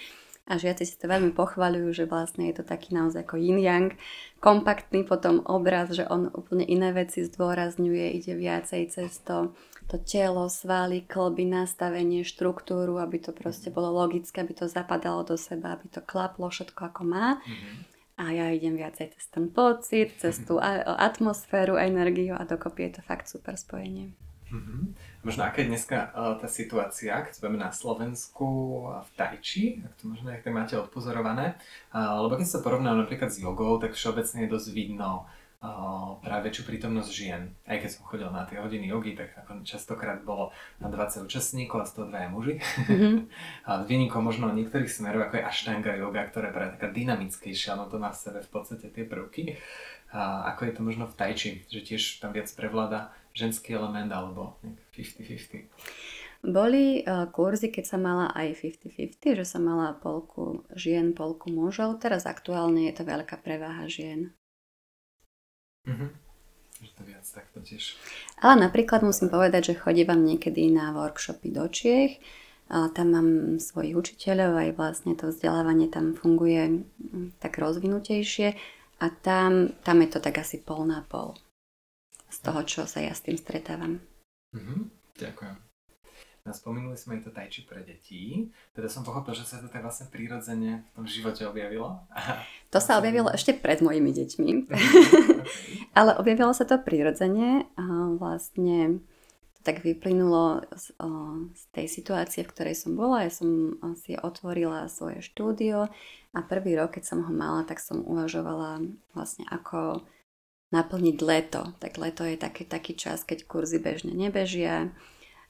[0.51, 3.95] A žiaci si to veľmi pochvaľujú, že vlastne je to taký naozaj ako yin-yang,
[4.43, 9.55] kompaktný potom obraz, že on úplne iné veci zdôrazňuje, ide viacej cez to,
[9.87, 15.39] to telo, svaly, klby, nastavenie, štruktúru, aby to proste bolo logické, aby to zapadalo do
[15.39, 17.39] seba, aby to klaplo všetko ako má.
[17.39, 17.75] Mm-hmm.
[18.21, 20.59] A ja idem viacej cez ten pocit, cez tú
[20.99, 24.11] atmosféru, energiu a dokopy je to fakt super spojenie.
[24.51, 24.81] Mm-hmm.
[25.23, 29.95] Možno aká je dneska uh, tá situácia, keď sme na Slovensku a v Tajči, ak
[30.03, 31.55] to možno to máte odpozorované,
[31.95, 35.31] uh, lebo keď sa porovnám napríklad s jogou, tak všeobecne je dosť vidno
[35.63, 37.55] uh, práve väčšiu prítomnosť žien.
[37.63, 40.51] Aj keď som chodil na tie hodiny jogy, tak ako častokrát bolo
[40.83, 42.55] na 20 účastníkov a 102 muži.
[42.59, 43.17] Mm-hmm.
[43.71, 47.87] a výnikom možno niektorých smerov, ako je Ashtanga yoga, ktorá je práve taká dynamickejšia, no
[47.87, 49.55] to má v sebe v podstate tie prvky.
[50.11, 54.59] A ako je to možno v Tajči, že tiež tam viac prevláda ženský element alebo
[54.95, 55.71] 50-50?
[56.41, 62.01] Boli uh, kurzy, keď sa mala aj 50-50, že sa mala polku žien, polku mužov.
[62.01, 64.33] Teraz aktuálne je to veľká preváha žien.
[65.85, 66.09] Mhm.
[66.81, 67.93] Že to viac takto tiež.
[68.41, 72.17] Ale napríklad musím povedať, že chodívam niekedy na workshopy do Čiech.
[72.71, 78.55] Tam mám svojich učiteľov, aj vlastne to vzdelávanie tam funguje mm, tak rozvinutejšie
[79.03, 81.35] a tam, tam je to tak asi pol na pol
[82.31, 83.99] z toho, čo sa ja s tým stretávam.
[84.55, 84.81] Mm-hmm,
[85.19, 85.71] ďakujem.
[86.41, 88.49] No, spomínali sme aj to tajči pre detí.
[88.73, 92.01] Teda som pochopil, že sa to tak vlastne prirodzene v tom živote objavilo.
[92.73, 94.51] To sa objavilo ešte pred mojimi deťmi.
[94.73, 94.95] okay.
[95.93, 97.85] Ale objavilo sa to prirodzene a
[98.17, 99.05] vlastne
[99.59, 101.09] to tak vyplynulo z, o,
[101.53, 103.29] z tej situácie, v ktorej som bola.
[103.29, 105.93] Ja som si otvorila svoje štúdio
[106.33, 108.81] a prvý rok, keď som ho mala, tak som uvažovala
[109.13, 110.07] vlastne ako
[110.71, 111.75] naplniť leto.
[111.83, 114.95] Tak leto je taký, taký čas, keď kurzy bežne nebežia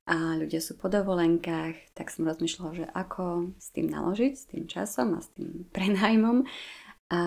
[0.09, 4.65] a ľudia sú po dovolenkách, tak som rozmýšľala, že ako s tým naložiť, s tým
[4.67, 6.49] časom a s tým prenajmom.
[7.11, 7.21] A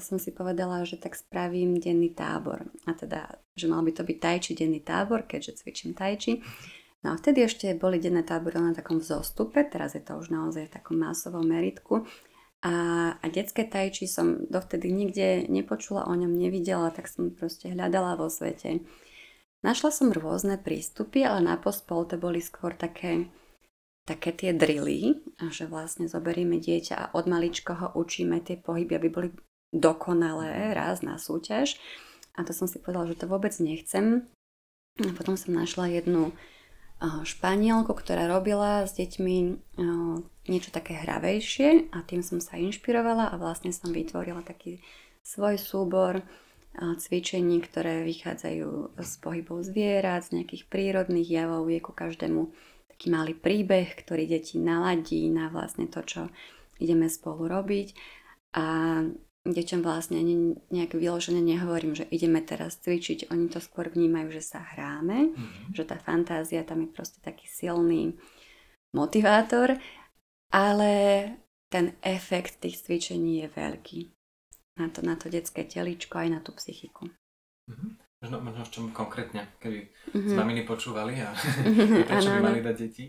[0.00, 2.64] som si povedala, že tak spravím denný tábor.
[2.88, 6.40] A teda, že mal by to byť tajči denný tábor, keďže cvičím tajči.
[7.04, 10.68] No a vtedy ešte boli denné tábory na takom vzostupe, teraz je to už naozaj
[10.68, 12.04] v takom masovom meritku.
[12.60, 12.74] A,
[13.16, 18.28] a detské tajči som dovtedy nikde nepočula o ňom, nevidela, tak som proste hľadala vo
[18.28, 18.84] svete.
[19.64, 23.32] Našla som rôzne prístupy, ale na pospol to boli skôr také,
[24.04, 25.20] také tie drily,
[25.52, 29.28] že vlastne zoberieme dieťa a od maličko ho učíme tie pohyby, aby boli
[29.72, 31.80] dokonalé raz na súťaž.
[32.36, 34.28] A to som si povedala, že to vôbec nechcem.
[35.00, 36.32] A potom som našla jednu
[37.00, 39.36] Španielku, ktorá robila s deťmi
[40.50, 44.82] niečo také hravejšie a tým som sa inšpirovala a vlastne som vytvorila taký
[45.22, 46.26] svoj súbor
[46.74, 52.50] cvičení, ktoré vychádzajú z pohybov zvierat, z nejakých prírodných javov, je ku každému
[52.94, 56.30] taký malý príbeh, ktorý deti naladí na vlastne to, čo
[56.78, 57.94] ideme spolu robiť.
[58.54, 58.66] A
[59.40, 60.20] deťom vlastne
[60.70, 65.74] nejak vyložené nehovorím, že ideme teraz cvičiť, oni to skôr vnímajú, že sa hráme, mm-hmm.
[65.74, 68.14] že tá fantázia tam je proste taký silný
[68.92, 69.80] motivátor,
[70.50, 70.90] ale
[71.70, 74.00] ten efekt tých cvičení je veľký
[74.78, 77.06] na to, na to detské teličko aj na tú psychiku.
[77.70, 77.90] Mm-hmm.
[78.20, 80.30] Možno, možno v čom konkrétne, keby mm-hmm.
[80.30, 82.04] s maminy počúvali a mm-hmm.
[82.04, 83.06] prečo by mali dať deti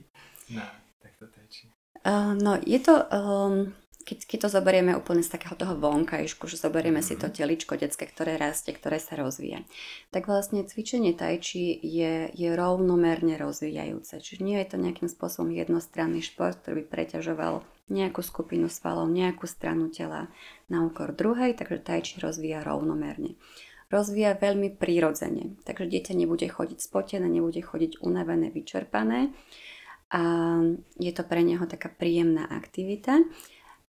[0.54, 0.64] na
[1.02, 1.68] takto teči?
[2.02, 3.74] Uh, no, je to, um,
[4.12, 7.16] keď, keď to zoberieme úplne z takého toho vonkajšku, že zoberieme mm-hmm.
[7.16, 7.36] si to mhm.
[7.40, 9.64] teličko detské, ktoré rastie, ktoré sa rozvíja,
[10.12, 14.20] tak vlastne cvičenie tajči je, je rovnomerne rozvíjajúce.
[14.20, 19.48] Čiže nie je to nejakým spôsobom jednostranný šport, ktorý by preťažoval nejakú skupinu svalov, nejakú
[19.48, 20.28] stranu tela
[20.68, 23.40] na úkor druhej, takže tajči rozvíja rovnomerne.
[23.92, 29.32] Rozvíja veľmi prírodzene, takže dieťa nebude chodiť spotené, nebude chodiť unavené, vyčerpané
[30.12, 30.24] a
[31.00, 33.24] je to pre neho taká príjemná aktivita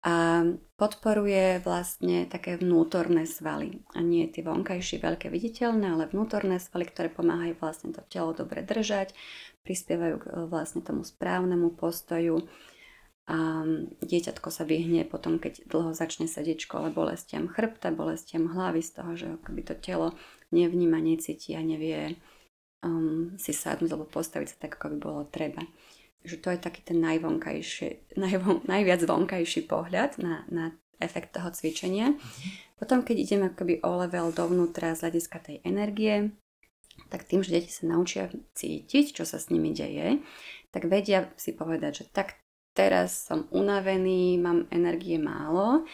[0.05, 0.45] a
[0.77, 3.81] podporuje vlastne také vnútorné svaly.
[3.97, 8.62] A nie tie vonkajšie veľké viditeľné, ale vnútorné svaly, ktoré pomáhajú vlastne to telo dobre
[8.62, 9.17] držať,
[9.65, 12.45] prispievajú k vlastne tomu správnemu postoju
[13.27, 13.67] a
[14.07, 19.12] dieťatko sa vyhne potom, keď dlho začne sedieť škole bolestiam chrbta, bolestiam hlavy z toho,
[19.19, 20.15] že akoby to telo
[20.55, 22.15] nevníma, necíti a nevie
[22.79, 25.60] um, si sadnúť alebo postaviť sa tak, ako by bolo treba.
[26.21, 32.13] Takže to je taký ten najvonkajší, najvon, najviac vonkajší pohľad na, na efekt toho cvičenia.
[32.13, 32.51] Mm-hmm.
[32.77, 36.34] Potom, keď ideme akoby o level dovnútra z hľadiska tej energie,
[37.10, 40.21] tak tým, že deti sa naučia cítiť, čo sa s nimi deje,
[40.73, 42.41] tak vedia si povedať, že tak
[42.73, 45.86] teraz som unavený, mám energie málo,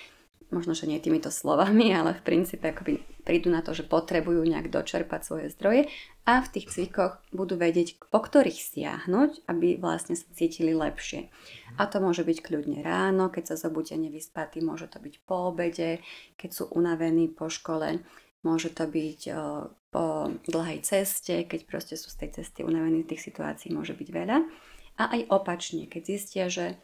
[0.53, 4.69] možno, že nie týmito slovami, ale v princípe akoby prídu na to, že potrebujú nejak
[4.69, 5.89] dočerpať svoje zdroje
[6.23, 11.33] a v tých cvikoch budú vedieť, po ktorých stiahnuť, aby vlastne sa cítili lepšie.
[11.81, 16.05] A to môže byť kľudne ráno, keď sa zobudia nevyspatí, môže to byť po obede,
[16.37, 18.05] keď sú unavení po škole,
[18.45, 19.21] môže to byť
[19.89, 20.05] po
[20.45, 24.37] dlhej ceste, keď proste sú z tej cesty unavení, tých situácií môže byť veľa.
[25.01, 26.77] A aj opačne, keď zistia, že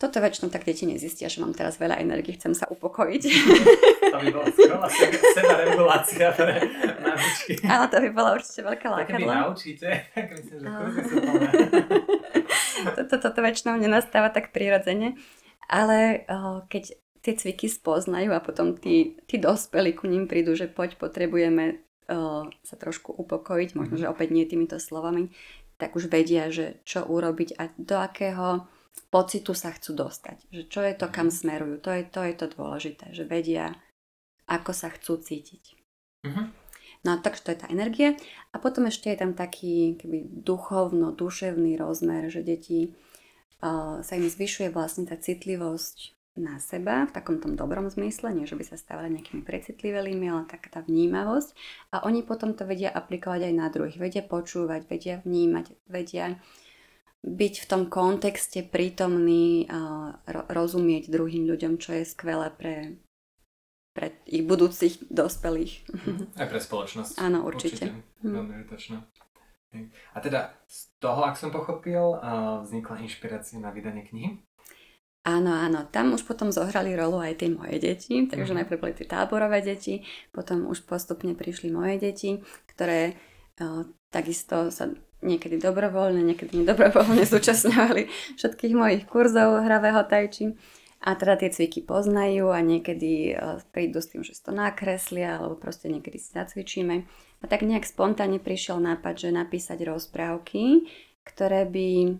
[0.00, 3.22] toto väčšinou tak deti nezistia, že mám teraz veľa energie, chcem sa upokojiť.
[4.12, 4.88] To by bola skvelá
[5.32, 6.52] seba regulácia pre
[7.00, 7.64] mamičky.
[7.64, 9.08] Áno, to by bola určite veľká lákadla.
[9.08, 10.68] Tak keď naučíte, tak myslím, že
[13.00, 15.16] Toto, toto väčšinou nenastáva tak prirodzene,
[15.64, 16.28] ale
[16.68, 21.80] keď tie cviky spoznajú a potom tí, tí dospelí ku ním prídu, že poď, potrebujeme
[22.66, 25.30] sa trošku upokojiť, možno, že opäť nie týmito slovami,
[25.78, 28.66] tak už vedia, že čo urobiť a do akého
[29.12, 30.48] pocitu sa chcú dostať.
[30.48, 31.36] Že čo je to, kam mhm.
[31.36, 31.76] smerujú.
[31.84, 33.76] To je to, je to dôležité, že vedia,
[34.48, 35.64] ako sa chcú cítiť.
[36.22, 36.46] Uh-huh.
[37.02, 38.14] No takže to je tá energia.
[38.54, 42.94] A potom ešte je tam taký keby duchovno-duševný rozmer, že deti
[43.58, 48.48] uh, sa im zvyšuje vlastne tá citlivosť na seba v takom tom dobrom zmysle, nie
[48.48, 51.52] že by sa stávali nejakými precitlivelými, ale taká tá vnímavosť.
[51.92, 54.00] A oni potom to vedia aplikovať aj na druhých.
[54.00, 56.40] Vedia počúvať, vedia vnímať, vedia
[57.22, 62.98] byť v tom kontexte prítomný a rozumieť druhým ľuďom, čo je skvelé pre,
[63.94, 65.86] pre ich budúcich dospelých.
[66.40, 67.22] Aj pre spoločnosť.
[67.22, 67.94] Áno, určite.
[67.94, 68.26] určite.
[68.26, 68.34] Hm.
[68.34, 68.54] Veľmi
[70.12, 72.20] A teda z toho, ak som pochopil,
[72.66, 74.42] vznikla inšpirácia na vydanie knihy?
[75.22, 78.56] Áno, áno, tam už potom zohrali rolu aj tie moje deti, takže mm.
[78.58, 80.02] najprv boli tie táborové deti,
[80.34, 83.14] potom už postupne prišli moje deti, ktoré
[83.62, 84.90] uh, takisto sa
[85.22, 90.52] niekedy dobrovoľne, niekedy nedobrovoľne zúčastňovali všetkých mojich kurzov hravého tajči.
[91.02, 95.34] A teda tie cviky poznajú a niekedy uh, prídu s tým, že si to nakreslia
[95.34, 97.02] alebo proste niekedy si zacvičíme.
[97.42, 100.86] A tak nejak spontánne prišiel nápad, že napísať rozprávky,
[101.26, 102.18] ktoré by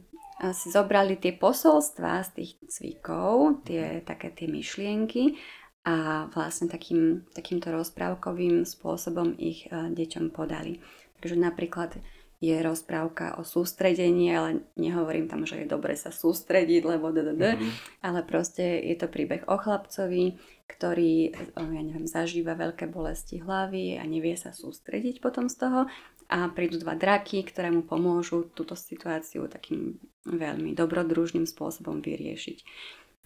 [0.50, 5.38] si zobrali tie posolstva z tých cvikov, tie také tie myšlienky
[5.86, 10.82] a vlastne takým, takýmto rozprávkovým spôsobom ich e, deťom podali.
[11.22, 11.94] Takže napríklad
[12.42, 17.72] je rozprávka o sústredení, ale nehovorím tam, že je dobre sa sústrediť, lebo ddd, mm-hmm.
[18.02, 20.34] ale proste je to príbeh o chlapcovi,
[20.66, 25.80] ktorý, e, ja neviem, zažíva veľké bolesti hlavy a nevie sa sústrediť potom z toho
[26.26, 32.58] a prídu dva draky, ktoré mu pomôžu túto situáciu takým veľmi dobrodružným spôsobom vyriešiť.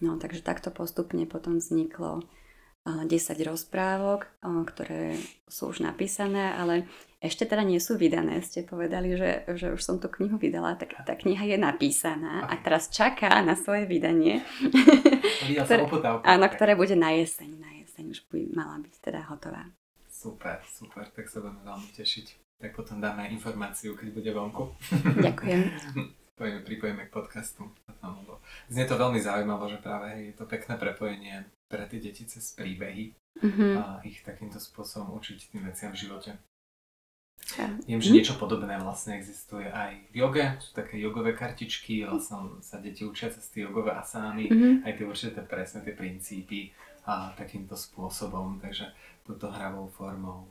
[0.04, 2.20] No takže takto postupne potom vzniklo
[2.86, 3.10] 10
[3.42, 5.18] rozprávok, ktoré
[5.50, 6.86] sú už napísané, ale
[7.26, 8.40] ešte teda nie sú vydané.
[8.40, 12.54] Ste povedali, že, že už som tú knihu vydala, tak tá kniha je napísaná a
[12.58, 14.46] teraz čaká na svoje vydanie.
[15.66, 15.84] ktoré,
[16.24, 17.50] áno, ktoré bude na jeseň.
[17.58, 19.68] Na jeseň už by mala byť teda hotová.
[20.08, 22.26] Super, super, tak sa budeme veľmi tešiť.
[22.56, 24.72] Tak potom dáme informáciu, keď bude vonku.
[25.26, 25.60] Ďakujem.
[26.36, 27.68] Pojeme, pripojíme k podcastu.
[28.68, 32.52] Znie to veľmi zaujímavé, že práve hej, je to pekné prepojenie pre tie deti cez
[32.52, 33.72] príbehy mm-hmm.
[33.76, 36.30] a ich takýmto spôsobom učiť tým veciam v živote.
[37.54, 37.70] Ja.
[37.86, 42.82] Viem, že niečo podobné vlastne existuje aj v joge, sú také jogové kartičky, vlastne sa
[42.82, 44.74] deti učia cez tie jogové asány, mm-hmm.
[44.82, 46.74] aj tie určité presne tie princípy
[47.06, 48.90] a takýmto spôsobom, takže
[49.22, 50.50] túto hravou formou.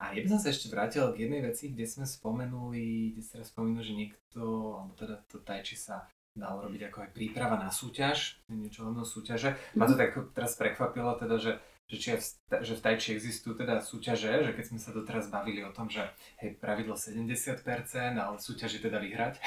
[0.00, 3.44] A ja by som sa ešte vrátil k jednej veci, kde sme spomenuli, kde ste
[3.44, 4.42] spomenuli, že niekto,
[4.80, 9.58] alebo teda to tajči sa dalo robiť ako aj príprava na súťaž, niečo len súťaže.
[9.74, 10.00] Ma to mhm.
[10.00, 11.52] tak teraz prekvapilo teda, že
[11.88, 12.20] že, či v,
[12.60, 16.04] že v Tajči existujú teda súťaže, že keď sme sa doteraz bavili o tom, že
[16.36, 17.64] hej, pravidlo 70%,
[18.12, 19.40] ale súťaž je teda vyhrať.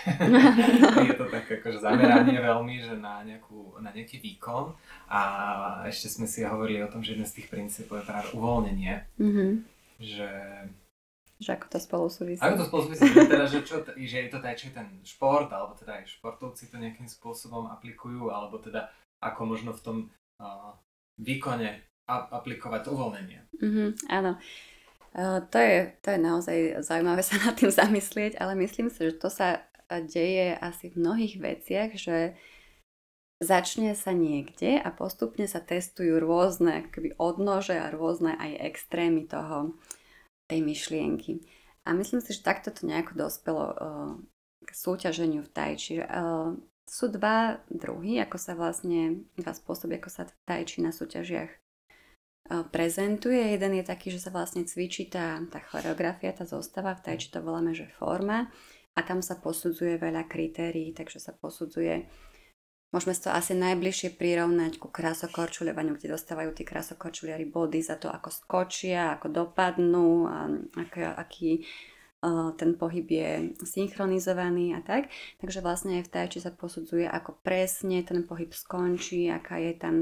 [1.09, 4.73] je to tak akože zameranie veľmi, že na, nejakú, na nejaký výkon.
[5.13, 5.21] A
[5.85, 8.93] ešte sme si hovorili o tom, že jeden z tých princípov je práve uvoľnenie.
[9.21, 9.51] Mm-hmm.
[10.01, 10.29] Že
[11.41, 12.37] že ako to spolu súvisí.
[12.37, 15.73] Ako to spolu súvisí, že, teda, že, čo, že je to či ten šport, alebo
[15.73, 19.97] teda aj športovci to nejakým spôsobom aplikujú, alebo teda ako možno v tom
[20.37, 20.77] uh,
[21.17, 21.81] výkone
[22.31, 23.39] aplikovať uvoľnenie.
[23.61, 24.35] Mm-hmm, áno.
[25.51, 29.27] To, je, to je naozaj zaujímavé sa nad tým zamyslieť, ale myslím si, že to
[29.27, 32.39] sa deje asi v mnohých veciach, že
[33.43, 39.75] začne sa niekde a postupne sa testujú rôzne akoby odnože a rôzne aj extrémy toho,
[40.47, 41.43] tej myšlienky.
[41.87, 43.65] A myslím si, že takto to nejako dospelo
[44.61, 46.05] k súťaženiu v tajči.
[46.85, 51.49] Sú dva druhy, ako sa vlastne, dva spôsoby, ako sa tajči na súťažiach
[52.71, 53.39] prezentuje.
[53.39, 57.39] Jeden je taký, že sa vlastne cvičí tá, tá choreografia, tá zostava, v tajči to
[57.39, 58.49] voláme, že forma
[58.91, 62.07] a tam sa posudzuje veľa kritérií, takže sa posudzuje
[62.91, 68.27] Môžeme to asi najbližšie prirovnať ku krásokorčuľovaniu, kde dostávajú tí krásokorčuliari body za to, ako
[68.27, 71.51] skočia, ako dopadnú, a aký, aký
[72.19, 73.31] uh, ten pohyb je
[73.63, 75.07] synchronizovaný a tak.
[75.39, 79.95] Takže vlastne aj v tajči sa posudzuje, ako presne ten pohyb skončí, aká je tam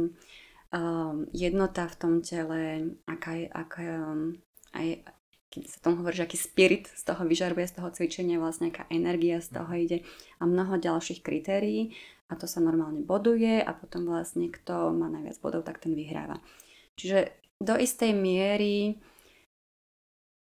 [0.73, 4.37] um, jednota v tom tele, aká je, aká, um,
[4.73, 5.03] aj
[5.49, 8.85] keď sa tomu hovorí, že aký spirit z toho vyžaruje, z toho cvičenia, vlastne aká
[8.93, 10.05] energia z toho ide
[10.37, 11.97] a mnoho ďalších kritérií
[12.29, 16.37] a to sa normálne boduje a potom vlastne kto má najviac bodov, tak ten vyhráva.
[17.01, 19.01] Čiže do istej miery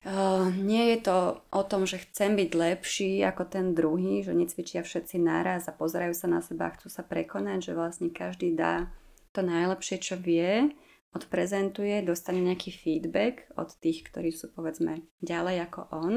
[0.05, 4.85] Uh, nie je to o tom, že chcem byť lepší ako ten druhý, že necvičia
[4.85, 8.93] všetci naraz a pozerajú sa na seba a chcú sa prekonať, že vlastne každý dá
[9.37, 10.73] to najlepšie, čo vie,
[11.13, 16.13] odprezentuje, dostane nejaký feedback od tých, ktorí sú povedzme ďalej ako on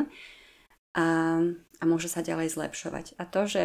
[0.96, 1.06] a,
[1.78, 3.20] a môže sa ďalej zlepšovať.
[3.20, 3.62] A to, že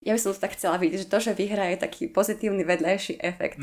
[0.00, 3.20] ja by som to tak chcela vidieť, že to, že vyhrá je taký pozitívny vedľajší
[3.20, 3.60] efekt.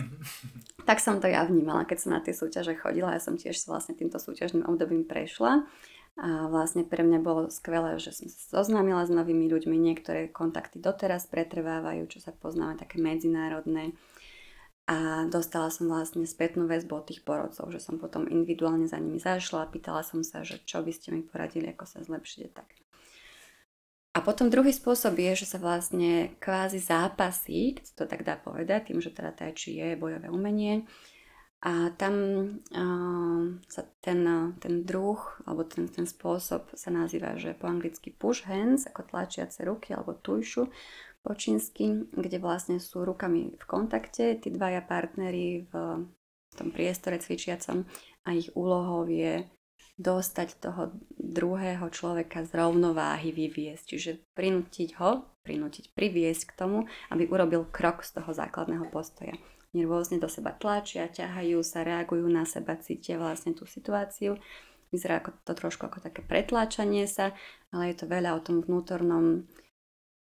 [0.87, 3.17] tak som to ja vnímala, keď som na tie súťaže chodila.
[3.17, 5.65] Ja som tiež vlastne týmto súťažným obdobím prešla.
[6.17, 9.77] A vlastne pre mňa bolo skvelé, že som sa zoznámila s novými ľuďmi.
[9.77, 13.93] Niektoré kontakty doteraz pretrvávajú, čo sa poznáme, také medzinárodné
[14.87, 19.19] a dostala som vlastne spätnú väzbu od tých porodcov, že som potom individuálne za nimi
[19.19, 22.71] zašla a pýtala som sa, že čo by ste mi poradili, ako sa zlepšiť tak.
[24.15, 28.89] A potom druhý spôsob je, že sa vlastne kvázi zápasí, keď to tak dá povedať,
[28.89, 30.87] tým, že teda tajči je bojové umenie.
[31.61, 32.13] A tam
[32.71, 34.23] uh, sa ten,
[34.57, 39.61] ten druh, alebo ten, ten spôsob sa nazýva, že po anglicky push hands, ako tlačiace
[39.67, 40.71] ruky, alebo tušu
[41.25, 45.73] po čínsky, kde vlastne sú rukami v kontakte, tí dvaja partneri v
[46.55, 47.83] tom priestore cvičiacom
[48.25, 49.45] a ich úlohou je
[49.97, 56.77] dostať toho druhého človeka z rovnováhy vyviesť, čiže prinútiť ho, prinútiť, priviesť k tomu,
[57.09, 59.33] aby urobil krok z toho základného postoja.
[59.73, 64.37] Oni rôzne do seba tlačia, ťahajú sa, reagujú na seba, cítia vlastne tú situáciu.
[64.93, 67.35] Vyzerá to trošku ako také pretláčanie sa,
[67.73, 69.43] ale je to veľa o tom vnútornom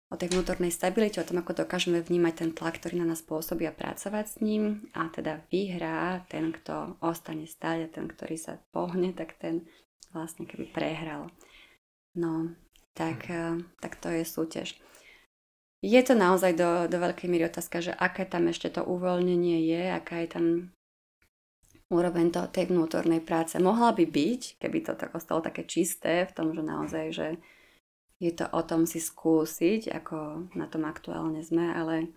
[0.08, 3.68] o tej vnútornej stabilite, o tom, ako dokážeme vnímať ten tlak, ktorý na nás pôsobí
[3.68, 4.88] a pracovať s ním.
[4.96, 9.68] A teda vyhrá ten, kto ostane stáť a ten, ktorý sa pohne, tak ten
[10.16, 11.28] vlastne keby prehral.
[12.16, 12.56] No,
[12.96, 13.78] tak, mm.
[13.84, 14.80] tak to je súťaž.
[15.86, 19.84] Je to naozaj do, do veľkej míry otázka, že aké tam ešte to uvoľnenie je,
[19.94, 20.46] aká je tam
[21.94, 23.56] úroveň to, tej vnútornej práce.
[23.62, 27.28] Mohla by byť, keby to tak ostalo také čisté v tom, že naozaj, že
[28.18, 32.10] je to o tom si skúsiť, ako na tom aktuálne sme, ale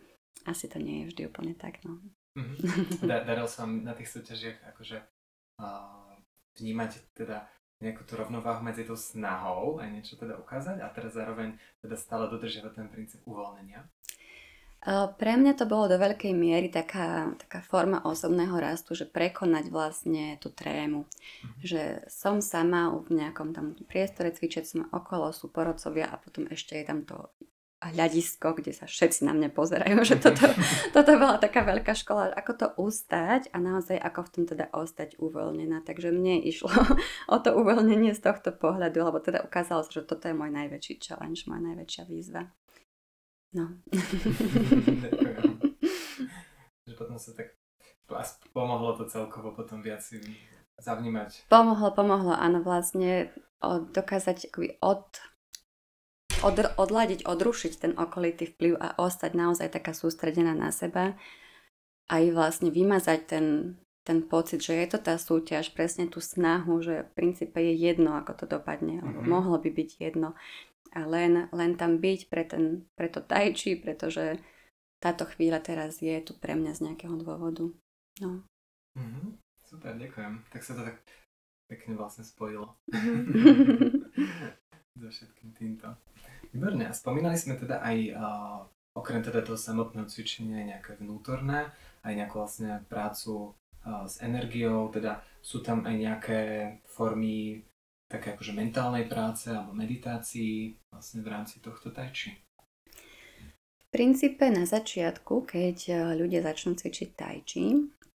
[0.49, 1.83] asi to nie je vždy úplne tak.
[1.85, 2.01] No.
[2.31, 3.11] Mm-hmm.
[3.11, 5.03] Daril sa na tých súťažiach akože
[5.59, 6.15] uh,
[6.63, 7.43] vnímať teda
[7.83, 12.31] nejakú tú rovnováhu medzi tou snahou aj niečo teda ukázať a teraz zároveň teda stále
[12.31, 13.83] dodržiavať ten princíp uvoľnenia?
[14.89, 20.41] Pre mňa to bolo do veľkej miery taká, taká forma osobného rastu, že prekonať vlastne
[20.41, 21.05] tú trému.
[21.05, 21.61] Mm-hmm.
[21.61, 26.81] Že som sama v nejakom tam priestore, cvičiť som okolo, sú porodcovia a potom ešte
[26.81, 27.29] je tam to
[27.81, 30.45] hľadisko, kde sa všetci na mňa pozerajú, že toto,
[30.97, 35.17] toto bola taká veľká škola, ako to ustať a naozaj ako v tom teda ostať
[35.17, 35.81] uvoľnená.
[35.85, 36.69] Takže mne išlo
[37.35, 41.01] o to uvoľnenie z tohto pohľadu, lebo teda ukázalo sa, že toto je môj najväčší
[41.01, 42.53] challenge, moja najväčšia výzva.
[43.51, 43.67] No.
[46.87, 47.59] že potom sa tak
[48.51, 50.03] pomohlo to celkovo potom viac
[50.79, 51.47] zavnímať.
[51.47, 53.31] Pomohlo, pomohlo, áno, vlastne
[53.69, 54.51] dokázať
[54.83, 55.05] od,
[56.43, 61.15] od, odladiť, odrušiť ten okolitý vplyv a ostať naozaj taká sústredená na seba.
[62.11, 63.47] Aj vlastne vymazať ten,
[64.03, 68.19] ten pocit, že je to tá súťaž, presne tú snahu, že v princípe je jedno,
[68.19, 69.31] ako to dopadne, alebo mm-hmm.
[69.31, 70.35] mohlo by byť jedno
[70.91, 74.43] a len, len tam byť pre, ten, pre to tajči, pretože
[74.99, 77.71] táto chvíľa teraz je tu pre mňa z nejakého dôvodu.
[78.21, 78.43] No.
[78.99, 79.39] Mm-hmm.
[79.65, 80.45] Super, ďakujem.
[80.51, 80.99] Tak sa to tak
[81.71, 82.75] pekne vlastne spojilo.
[85.01, 85.95] so všetkým týmto.
[86.51, 86.91] Výborne.
[86.91, 88.59] A spomínali sme teda aj uh,
[88.99, 91.71] okrem teda toho samotného cvičenia nejaké vnútorné,
[92.03, 93.55] aj nejakú vlastne prácu
[93.87, 96.41] uh, s energiou, teda sú tam aj nejaké
[96.85, 97.63] formy
[98.11, 102.35] také akože mentálnej práce alebo meditácii vlastne v rámci tohto tajči?
[103.79, 107.67] V princípe na začiatku, keď e, ľudia začnú cvičiť tajči,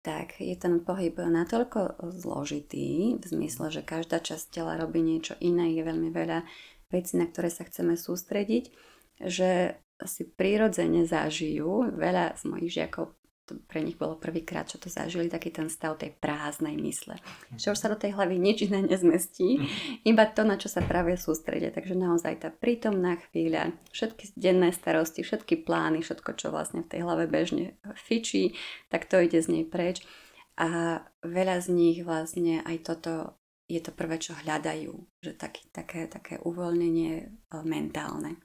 [0.01, 5.77] tak je ten pohyb natoľko zložitý, v zmysle, že každá časť tela robí niečo iné,
[5.77, 6.41] je veľmi veľa
[6.89, 8.73] vecí, na ktoré sa chceme sústrediť,
[9.21, 13.13] že si prirodzene zažijú, veľa z mojich žiakov
[13.51, 17.19] to pre nich bolo prvýkrát, čo to zažili, taký ten stav tej prázdnej mysle.
[17.59, 19.59] Že už sa do tej hlavy nič iné nezmestí,
[20.07, 21.75] iba to, na čo sa práve sústredia.
[21.75, 27.03] Takže naozaj tá prítomná chvíľa, všetky denné starosti, všetky plány, všetko, čo vlastne v tej
[27.03, 28.55] hlave bežne fičí,
[28.87, 29.99] tak to ide z nej preč.
[30.55, 33.41] A veľa z nich vlastne aj toto
[33.71, 34.91] je to prvé, čo hľadajú,
[35.23, 37.25] že taký, také, také uvoľnenie e,
[37.63, 38.35] mentálne.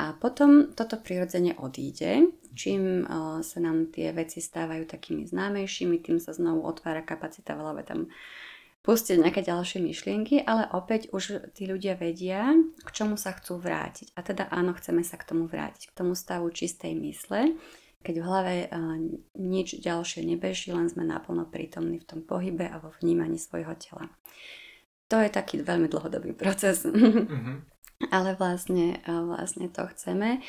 [0.00, 3.04] A potom toto prirodzene odíde, čím
[3.44, 8.08] sa nám tie veci stávajú takými známejšími, tým sa znovu otvára kapacita v tam
[8.82, 14.16] pustiť nejaké ďalšie myšlienky, ale opäť už tí ľudia vedia, k čomu sa chcú vrátiť.
[14.18, 17.54] A teda áno, chceme sa k tomu vrátiť, k tomu stavu čistej mysle,
[18.02, 18.54] keď v hlave
[19.38, 24.10] nič ďalšie nebeží, len sme naplno prítomní v tom pohybe a vo vnímaní svojho tela.
[25.12, 26.82] To je taký veľmi dlhodobý proces.
[26.88, 27.71] Mm-hmm
[28.10, 30.42] ale vlastne, vlastne to chceme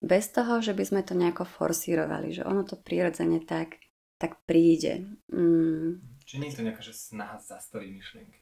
[0.00, 3.76] bez toho, že by sme to nejako forsírovali, že ono to prirodzene tak,
[4.16, 5.04] tak príde.
[5.28, 6.00] Mm.
[6.24, 8.39] Čiže nie je to nejaká že snaha zastaviť myšlienky?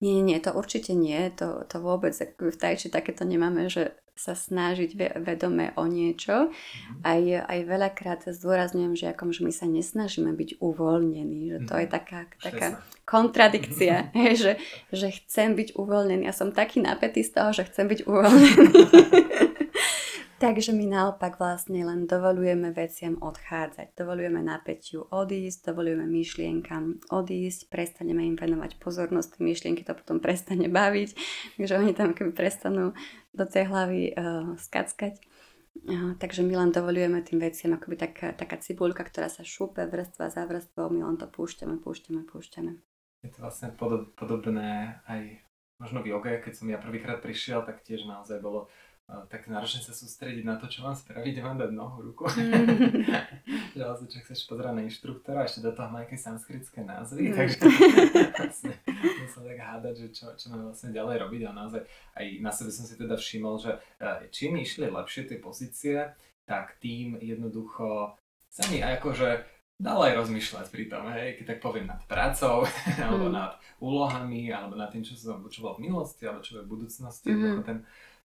[0.00, 5.16] Nie, nie, to určite nie, to, to vôbec v tajči takéto nemáme, že sa snažiť
[5.24, 6.52] vedome o niečo.
[6.52, 7.00] Mm-hmm.
[7.08, 11.80] Aj, aj veľakrát zdôrazňujem žiakom, že my sa nesnažíme byť uvoľnení, že to mm-hmm.
[11.80, 11.94] je mhm.
[11.96, 12.68] taká, taká
[13.08, 14.12] kontradikcia,
[14.42, 14.60] že,
[14.92, 16.28] že chcem byť uvoľnený.
[16.28, 18.82] Ja som taký napätý z toho, že chcem byť uvoľnený.
[20.40, 23.92] Takže my naopak vlastne len dovolujeme veciam odchádzať.
[23.92, 31.12] Dovolujeme napätiu odísť, dovolujeme myšlienkam odísť, prestaneme im venovať pozornosť, myšlienky to potom prestane baviť,
[31.60, 32.96] takže oni tam keby prestanú
[33.36, 35.20] do tej hlavy uh, skackať.
[35.84, 40.32] Uh, takže my len dovolujeme tým veciam akoby taká, taká cibulka, ktorá sa šúpe vrstva
[40.32, 42.80] za vrstvou, my len to púšťame, púšťame, púšťame.
[43.20, 45.44] Je to vlastne podob, podobné aj
[45.76, 48.72] možno v joge, keď som ja prvýkrát prišiel, tak tiež naozaj bolo
[49.26, 52.30] tak náročne sa sústrediť na to, čo mám spraviť, mám dať nohu, ruku.
[53.74, 57.34] že vlastne sa ešte pozerá na inštruktora ešte do toho má nejaké sanskritské názvy, mm.
[57.34, 57.58] takže
[58.38, 61.82] vlastne musel tak hádať, že čo, čo mám vlastne ďalej robiť a naozaj
[62.18, 65.96] aj na sebe som si teda všimol, že e, čím išli lepšie tie pozície,
[66.46, 68.14] tak tým jednoducho
[68.50, 69.28] sa mi aj akože
[69.80, 72.68] dalo aj rozmýšľať pri tom, hej, keď tak poviem nad prácou,
[73.06, 73.34] alebo mm.
[73.34, 77.30] nad úlohami, alebo nad tým, čo som počúval v minulosti, alebo čo je v budúcnosti,
[77.32, 77.64] mm.
[77.64, 77.80] ten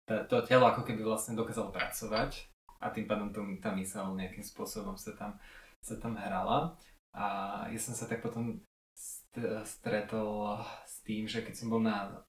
[0.05, 2.49] to telo ako keby vlastne dokázalo pracovať
[2.81, 5.41] a tým pádom to, tá mysel nejakým spôsobom sa tam,
[5.81, 6.77] sa tam hrala.
[7.15, 7.25] A
[7.71, 8.61] ja som sa tak potom
[9.65, 12.23] stretol s tým, že keď som bol na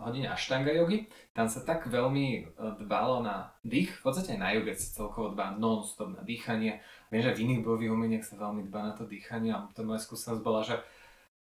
[0.00, 2.42] hodine Ashtanga jogy, tam sa tak veľmi e,
[2.84, 6.80] dbalo na dých, v podstate aj na joge sa celkovo dbá non-stop na dýchanie.
[7.12, 10.00] Viem, že v iných bojových umeniach sa veľmi dbá na to dýchanie a to moja
[10.00, 10.80] skúsenosť bola, že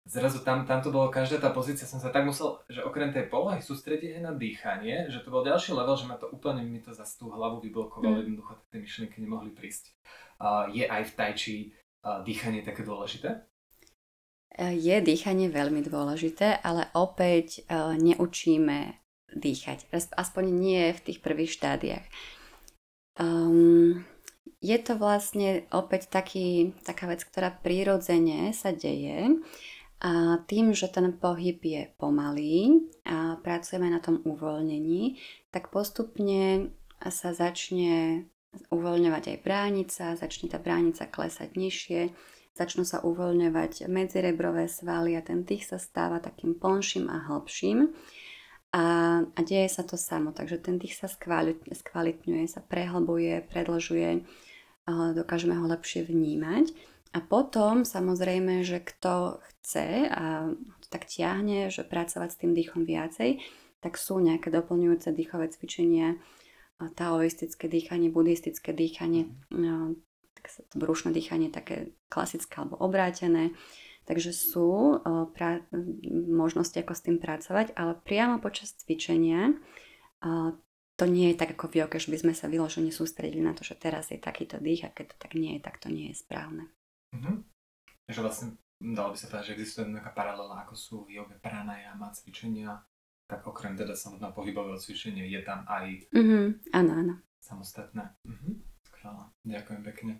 [0.05, 3.27] zrazu tam, tam to bolo, každá tá pozícia som sa tak musel, že okrem tej
[3.27, 6.79] polohy sústrediť aj na dýchanie, že to bol ďalší level, že ma to úplne mi
[6.79, 8.21] to za tú hlavu vyblokovalo, mm.
[8.23, 9.91] jednoducho tie myšlienky nemohli prísť.
[10.39, 11.57] Uh, je aj v tajči
[11.99, 13.43] dýchanie také dôležité?
[14.59, 17.63] Je dýchanie veľmi dôležité, ale opäť
[17.95, 18.95] neučíme
[19.35, 19.87] dýchať.
[19.93, 22.05] Aspoň nie v tých prvých štádiách.
[23.19, 24.03] Um,
[24.59, 29.39] je to vlastne opäť taký, taká vec, ktorá prirodzene sa deje
[29.99, 35.19] a tým, že ten pohyb je pomalý a pracujeme na tom uvoľnení,
[35.51, 36.71] tak postupne
[37.03, 38.23] sa začne
[38.71, 42.01] uvoľňovať aj bránica, začne tá bránica klesať nižšie,
[42.55, 47.91] začnú sa uvoľňovať medzirebrové svaly a ten dých sa stáva takým plnším a hlbším.
[48.69, 48.83] A,
[49.25, 54.23] a deje sa to samo, takže ten dých sa skvalitňuje, sa prehlbuje, predlžuje,
[54.87, 56.71] dokážeme ho lepšie vnímať.
[57.09, 60.53] A potom samozrejme, že kto chce a
[60.93, 63.41] tak tiahne, že pracovať s tým dýchom viacej,
[63.81, 66.21] tak sú nejaké doplňujúce dýchové cvičenia,
[66.79, 69.97] taoistické dýchanie, buddhistické dýchanie, no,
[70.77, 73.57] brušné dýchanie také klasické alebo obrátené.
[74.05, 75.01] Takže sú
[75.37, 75.65] pra-
[76.29, 79.53] možnosti, ako s tým pracovať, ale priamo počas cvičenia
[80.99, 83.63] to nie je tak ako v joke, že by sme sa vyložene sústredili na to,
[83.63, 86.19] že teraz je takýto dých a keď to tak nie je, tak to nie je
[86.19, 86.67] správne.
[87.15, 87.35] Mm-hmm.
[88.09, 88.47] Takže vlastne
[88.79, 92.79] dalo by sa povedať, že existuje nejaká paralela, ako sú joge pranayama, cvičenia,
[93.29, 96.73] tak okrem teda samotného pohybového cvičenia je tam aj mm-hmm.
[96.73, 97.15] áno, áno.
[97.43, 98.17] samostatné.
[98.25, 98.53] Mm-hmm.
[98.89, 99.25] Skvelá.
[99.45, 100.13] Ďakujem pekne.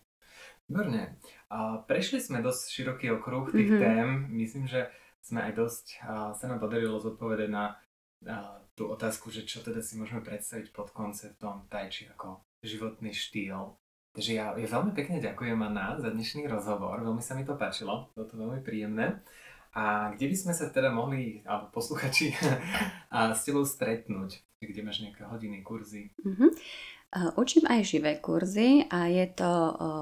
[0.69, 1.17] Výborne.
[1.49, 3.81] A prešli sme dosť široký okruh tých mm-hmm.
[3.81, 4.07] tém.
[4.37, 4.93] Myslím, že
[5.25, 7.73] sme aj dosť a, sa nám podarilo zodpovedať na
[8.29, 13.09] a, tú otázku, že čo teda si môžeme predstaviť pod konceptom tai chi ako životný
[13.09, 13.73] štýl.
[14.09, 18.09] Takže ja, ja veľmi pekne ďakujem Anna za dnešný rozhovor, veľmi sa mi to páčilo,
[18.17, 19.21] bolo to veľmi príjemné.
[19.77, 22.33] A kde by sme sa teda mohli, alebo posluchači,
[23.13, 24.41] a s tebou stretnúť?
[24.59, 26.09] Kde máš nejaké hodiny, kurzy?
[26.25, 26.51] Uh-huh.
[27.37, 29.51] Učím aj živé kurzy a je to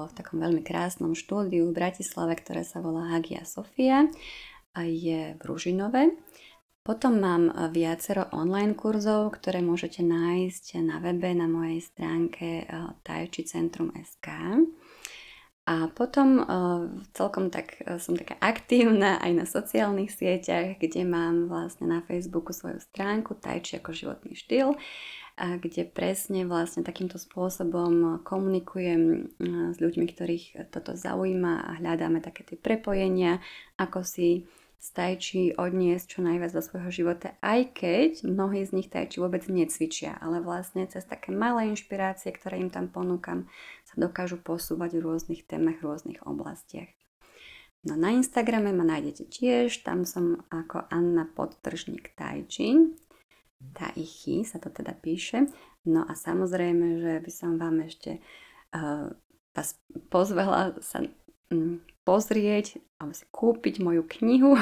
[0.08, 4.08] v takom veľmi krásnom štúdiu v Bratislave, ktoré sa volá Hagia Sofia
[4.72, 6.16] a je v Ružinove.
[6.88, 12.68] Potom mám eh, viacero online kurzov, ktoré môžete nájsť na webe na mojej stránke eh,
[13.04, 14.28] tajčicentrum.sk.
[15.68, 21.84] A potom uh, celkom tak som taká aktívna aj na sociálnych sieťach, kde mám vlastne
[21.92, 24.80] na Facebooku svoju stránku Tajči ako životný štýl,
[25.36, 32.56] kde presne vlastne takýmto spôsobom komunikujem s ľuďmi, ktorých toto zaujíma a hľadáme také tie
[32.56, 33.44] prepojenia,
[33.76, 34.48] ako si
[34.78, 40.14] z odniesť čo najviac do svojho života, aj keď mnohí z nich tajči vôbec necvičia,
[40.22, 43.50] ale vlastne cez také malé inšpirácie, ktoré im tam ponúkam,
[43.82, 46.88] sa dokážu posúvať v rôznych témach, v rôznych oblastiach.
[47.82, 52.94] No na Instagrame ma nájdete tiež, tam som ako Anna Podtržník Tajči,
[53.58, 55.50] Taichy sa to teda píše.
[55.86, 58.22] No a samozrejme, že by som vám ešte
[58.74, 59.10] uh,
[59.50, 59.74] vás
[60.10, 61.02] pozvala sa
[61.50, 64.56] um, pozrieť alebo si kúpiť moju knihu,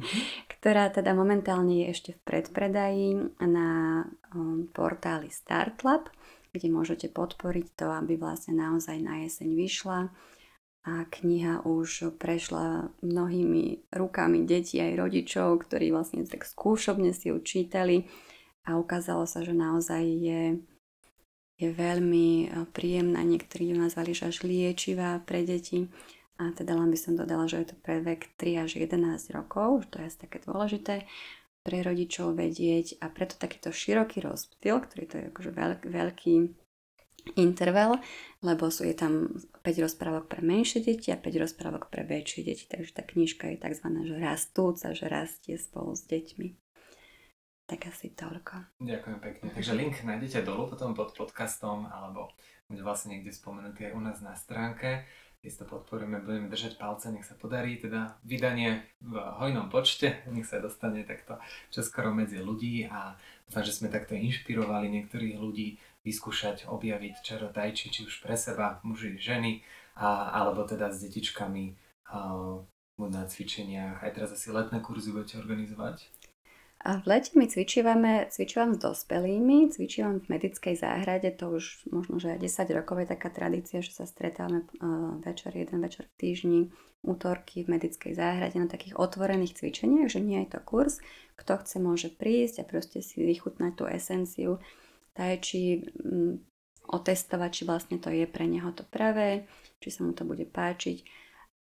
[0.58, 4.02] ktorá teda momentálne je ešte v predpredaji na
[4.34, 6.10] um, portáli Startlab,
[6.50, 10.10] kde môžete podporiť to, aby vlastne naozaj na jeseň vyšla.
[10.88, 17.38] A kniha už prešla mnohými rukami detí aj rodičov, ktorí vlastne tak skúšobne si ju
[17.44, 18.08] čítali.
[18.64, 20.42] A ukázalo sa, že naozaj je,
[21.56, 25.88] je veľmi uh, príjemná, niektorí ju nazvali, že až liečivá pre deti
[26.38, 29.90] a teda len by som dodala, že je to pre vek 3 až 11 rokov,
[29.90, 31.04] to je asi také dôležité
[31.66, 36.34] pre rodičov vedieť a preto takýto široký rozptyl, ktorý to je akože veľk, veľký
[37.36, 38.00] interval,
[38.40, 42.64] lebo sú je tam 5 rozprávok pre menšie deti a 5 rozprávok pre väčšie deti,
[42.70, 43.86] takže tá knižka je tzv.
[44.06, 46.48] že rastúca, že rastie spolu s deťmi.
[47.68, 48.80] Tak asi toľko.
[48.80, 49.46] Ďakujem pekne.
[49.52, 52.32] Takže link nájdete dolu potom pod podcastom alebo
[52.64, 55.04] bude vlastne niekde spomenutý aj u nás na stránke
[55.38, 60.44] keď to podporujeme, budeme držať palce, nech sa podarí teda vydanie v hojnom počte, nech
[60.44, 61.38] sa dostane takto
[61.70, 63.14] čoskoro medzi ľudí a
[63.46, 68.82] dúfam, že sme takto inšpirovali niektorých ľudí vyskúšať, objaviť čaro tajči, či už pre seba,
[68.82, 69.62] muži, ženy,
[69.94, 71.78] a, alebo teda s detičkami
[72.10, 72.34] a,
[72.98, 74.02] na cvičeniach.
[74.02, 76.17] Aj teraz asi letné kurzy budete organizovať?
[76.78, 82.22] A v lete my cvičívame, cvičívam s dospelými, cvičívam v medickej záhrade, to už možno,
[82.22, 86.60] že 10 rokov je taká tradícia, že sa stretávame uh, večer, jeden večer v týždni,
[87.02, 91.02] útorky v medickej záhrade na takých otvorených cvičeniach, že nie je to kurz,
[91.34, 94.62] kto chce môže prísť a proste si vychutnať tú esenciu
[95.18, 96.38] či um,
[96.86, 99.50] otestovať, či vlastne to je pre neho to pravé,
[99.82, 101.02] či sa mu to bude páčiť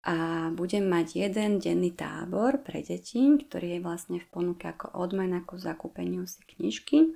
[0.04, 5.40] a budem mať jeden denný tábor pre deti, ktorý je vlastne v ponuke ako odmena
[5.48, 7.16] ku zakúpeniu si knižky.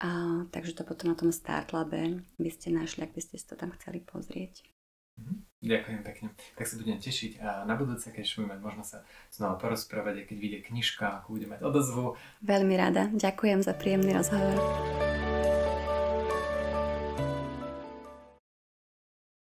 [0.00, 3.72] A, takže to potom na tom Startlabe by ste našli, ak by ste to tam
[3.76, 4.64] chceli pozrieť.
[5.20, 5.44] Mhm.
[5.66, 6.28] Ďakujem pekne.
[6.54, 8.98] Tak sa budem tešiť a na budúce, keď budeme mať možno sa
[9.32, 12.14] znova porozprávať, keď vyjde knižka, budeme mať odozvu.
[12.44, 13.08] Veľmi rada.
[13.12, 14.56] Ďakujem za príjemný rozhovor.